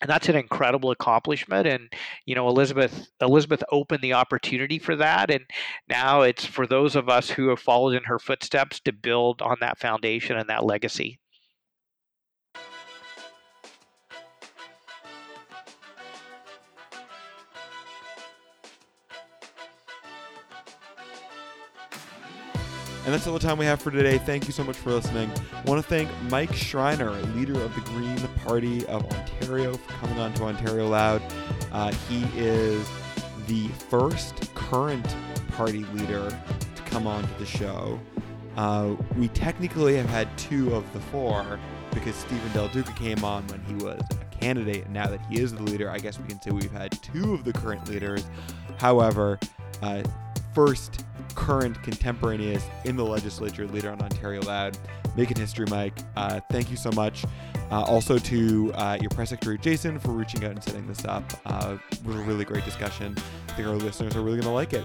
and 0.00 0.10
that's 0.10 0.28
an 0.28 0.36
incredible 0.36 0.90
accomplishment 0.90 1.66
and 1.66 1.92
you 2.26 2.34
know 2.34 2.48
elizabeth 2.48 3.08
elizabeth 3.20 3.62
opened 3.70 4.02
the 4.02 4.12
opportunity 4.12 4.78
for 4.78 4.96
that 4.96 5.30
and 5.30 5.44
now 5.88 6.22
it's 6.22 6.44
for 6.44 6.66
those 6.66 6.96
of 6.96 7.08
us 7.08 7.30
who 7.30 7.48
have 7.48 7.60
followed 7.60 7.94
in 7.94 8.04
her 8.04 8.18
footsteps 8.18 8.80
to 8.80 8.92
build 8.92 9.40
on 9.42 9.56
that 9.60 9.78
foundation 9.78 10.36
and 10.36 10.48
that 10.48 10.64
legacy 10.64 11.18
And 23.06 23.14
that's 23.14 23.24
all 23.28 23.34
the 23.34 23.38
time 23.38 23.56
we 23.56 23.66
have 23.66 23.80
for 23.80 23.92
today. 23.92 24.18
Thank 24.18 24.48
you 24.48 24.52
so 24.52 24.64
much 24.64 24.74
for 24.74 24.90
listening. 24.90 25.30
I 25.54 25.62
want 25.70 25.80
to 25.80 25.88
thank 25.88 26.10
Mike 26.28 26.52
Schreiner, 26.52 27.12
leader 27.36 27.54
of 27.62 27.72
the 27.76 27.80
Green 27.82 28.18
Party 28.44 28.84
of 28.86 29.04
Ontario, 29.04 29.74
for 29.74 29.92
coming 29.92 30.18
on 30.18 30.34
to 30.34 30.42
Ontario 30.42 30.88
Loud. 30.88 31.22
Uh, 31.70 31.92
he 32.08 32.24
is 32.34 32.84
the 33.46 33.68
first 33.68 34.52
current 34.56 35.06
party 35.52 35.84
leader 35.94 36.36
to 36.74 36.82
come 36.82 37.06
on 37.06 37.22
to 37.22 37.34
the 37.38 37.46
show. 37.46 38.00
Uh, 38.56 38.96
we 39.16 39.28
technically 39.28 39.96
have 39.96 40.10
had 40.10 40.36
two 40.36 40.74
of 40.74 40.92
the 40.92 40.98
four 40.98 41.60
because 41.92 42.16
Stephen 42.16 42.52
Del 42.52 42.66
Duca 42.68 42.92
came 42.94 43.22
on 43.22 43.46
when 43.46 43.60
he 43.66 43.74
was 43.84 44.02
a 44.20 44.36
candidate, 44.36 44.84
and 44.84 44.92
now 44.92 45.06
that 45.06 45.20
he 45.30 45.40
is 45.40 45.54
the 45.54 45.62
leader, 45.62 45.88
I 45.88 45.98
guess 45.98 46.18
we 46.18 46.26
can 46.26 46.42
say 46.42 46.50
we've 46.50 46.72
had 46.72 46.90
two 47.02 47.34
of 47.34 47.44
the 47.44 47.52
current 47.52 47.88
leaders. 47.88 48.26
However, 48.78 49.38
uh, 49.80 50.02
first 50.52 51.05
current 51.36 51.80
contemporaneous 51.84 52.64
in 52.84 52.96
the 52.96 53.04
legislature 53.04 53.66
leader 53.68 53.90
on 53.90 54.00
Ontario 54.02 54.42
Loud, 54.42 54.76
making 55.16 55.36
history, 55.36 55.66
Mike. 55.70 55.96
Uh, 56.16 56.40
thank 56.50 56.70
you 56.70 56.76
so 56.76 56.90
much. 56.92 57.24
Uh, 57.70 57.82
also 57.82 58.18
to 58.18 58.72
uh, 58.74 58.96
your 59.00 59.10
press 59.10 59.30
secretary 59.30 59.58
Jason 59.58 59.98
for 59.98 60.10
reaching 60.10 60.44
out 60.44 60.52
and 60.52 60.64
setting 60.64 60.86
this 60.86 61.04
up. 61.04 61.24
Uh, 61.44 61.76
was 62.04 62.16
a 62.16 62.20
really 62.20 62.44
great 62.44 62.64
discussion. 62.64 63.14
I 63.48 63.52
think 63.52 63.68
our 63.68 63.76
listeners 63.76 64.16
are 64.16 64.22
really 64.22 64.40
going 64.40 64.48
to 64.48 64.50
like 64.50 64.72
it. 64.72 64.84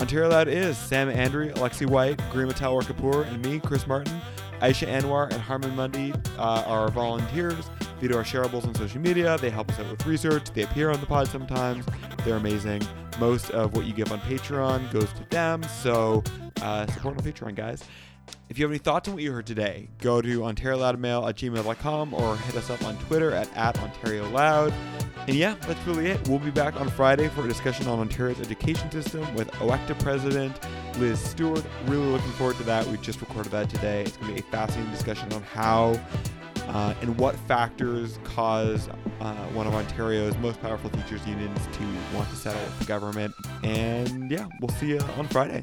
Ontario 0.00 0.30
Loud 0.30 0.48
is 0.48 0.78
Sam 0.78 1.10
Andrew, 1.10 1.52
Alexi 1.52 1.86
White, 1.86 2.18
Garima 2.32 2.52
Talwar 2.52 2.82
Kapoor, 2.82 3.26
and 3.28 3.44
me, 3.44 3.60
Chris 3.60 3.86
Martin. 3.86 4.20
Aisha 4.60 4.86
Anwar 4.88 5.30
and 5.32 5.40
Harman 5.40 5.74
Mundy 5.74 6.12
uh, 6.38 6.64
are 6.66 6.80
our 6.80 6.90
volunteers. 6.90 7.70
They 8.00 8.08
do 8.08 8.16
our 8.16 8.24
shareables 8.24 8.66
on 8.66 8.74
social 8.74 9.00
media. 9.00 9.36
They 9.38 9.50
help 9.50 9.70
us 9.70 9.78
out 9.78 9.90
with 9.90 10.06
research. 10.06 10.50
They 10.50 10.62
appear 10.62 10.90
on 10.90 11.00
the 11.00 11.06
pod 11.06 11.28
sometimes. 11.28 11.84
They're 12.24 12.36
amazing. 12.36 12.82
Most 13.18 13.50
of 13.50 13.76
what 13.76 13.86
you 13.86 13.92
give 13.92 14.12
on 14.12 14.20
Patreon 14.20 14.90
goes 14.92 15.12
to 15.14 15.24
them. 15.30 15.62
So 15.82 16.22
uh, 16.62 16.86
support 16.86 17.18
on 17.18 17.24
Patreon, 17.24 17.54
guys. 17.54 17.84
If 18.48 18.58
you 18.58 18.64
have 18.64 18.72
any 18.72 18.78
thoughts 18.78 19.08
on 19.08 19.14
what 19.14 19.22
you 19.22 19.32
heard 19.32 19.46
today, 19.46 19.88
go 19.98 20.20
to 20.20 20.40
OntarioLoudMail 20.40 21.28
at 21.28 21.36
gmail.com 21.36 22.14
or 22.14 22.36
hit 22.36 22.56
us 22.56 22.70
up 22.70 22.84
on 22.84 22.96
Twitter 22.98 23.32
at, 23.32 23.48
at 23.56 23.76
OntarioLoud. 23.76 24.72
And 25.28 25.36
yeah, 25.36 25.54
that's 25.66 25.86
really 25.86 26.08
it. 26.08 26.28
We'll 26.28 26.38
be 26.38 26.50
back 26.50 26.80
on 26.80 26.88
Friday 26.88 27.28
for 27.28 27.44
a 27.44 27.48
discussion 27.48 27.86
on 27.86 28.00
Ontario's 28.00 28.40
education 28.40 28.90
system 28.90 29.32
with 29.34 29.50
OECTA 29.52 29.98
President 30.00 30.58
Liz 30.98 31.20
Stewart. 31.20 31.64
Really 31.86 32.06
looking 32.06 32.32
forward 32.32 32.56
to 32.56 32.64
that. 32.64 32.86
We 32.86 32.96
just 32.98 33.20
recorded 33.20 33.52
that 33.52 33.70
today. 33.70 34.02
It's 34.02 34.16
going 34.16 34.34
to 34.34 34.42
be 34.42 34.48
a 34.48 34.50
fascinating 34.50 34.90
discussion 34.90 35.32
on 35.32 35.42
how 35.42 36.00
uh, 36.70 36.94
and 37.02 37.16
what 37.18 37.36
factors 37.40 38.18
cause 38.24 38.88
uh, 39.20 39.34
one 39.48 39.66
of 39.66 39.74
Ontario's 39.74 40.36
most 40.38 40.60
powerful 40.60 40.90
teachers 40.90 41.26
unions 41.26 41.58
to 41.72 42.16
want 42.16 42.28
to 42.30 42.36
settle 42.36 42.62
with 42.62 42.78
the 42.78 42.84
government. 42.86 43.34
And 43.62 44.30
yeah, 44.30 44.46
we'll 44.60 44.74
see 44.76 44.90
you 44.90 45.00
on 45.16 45.28
Friday. 45.28 45.60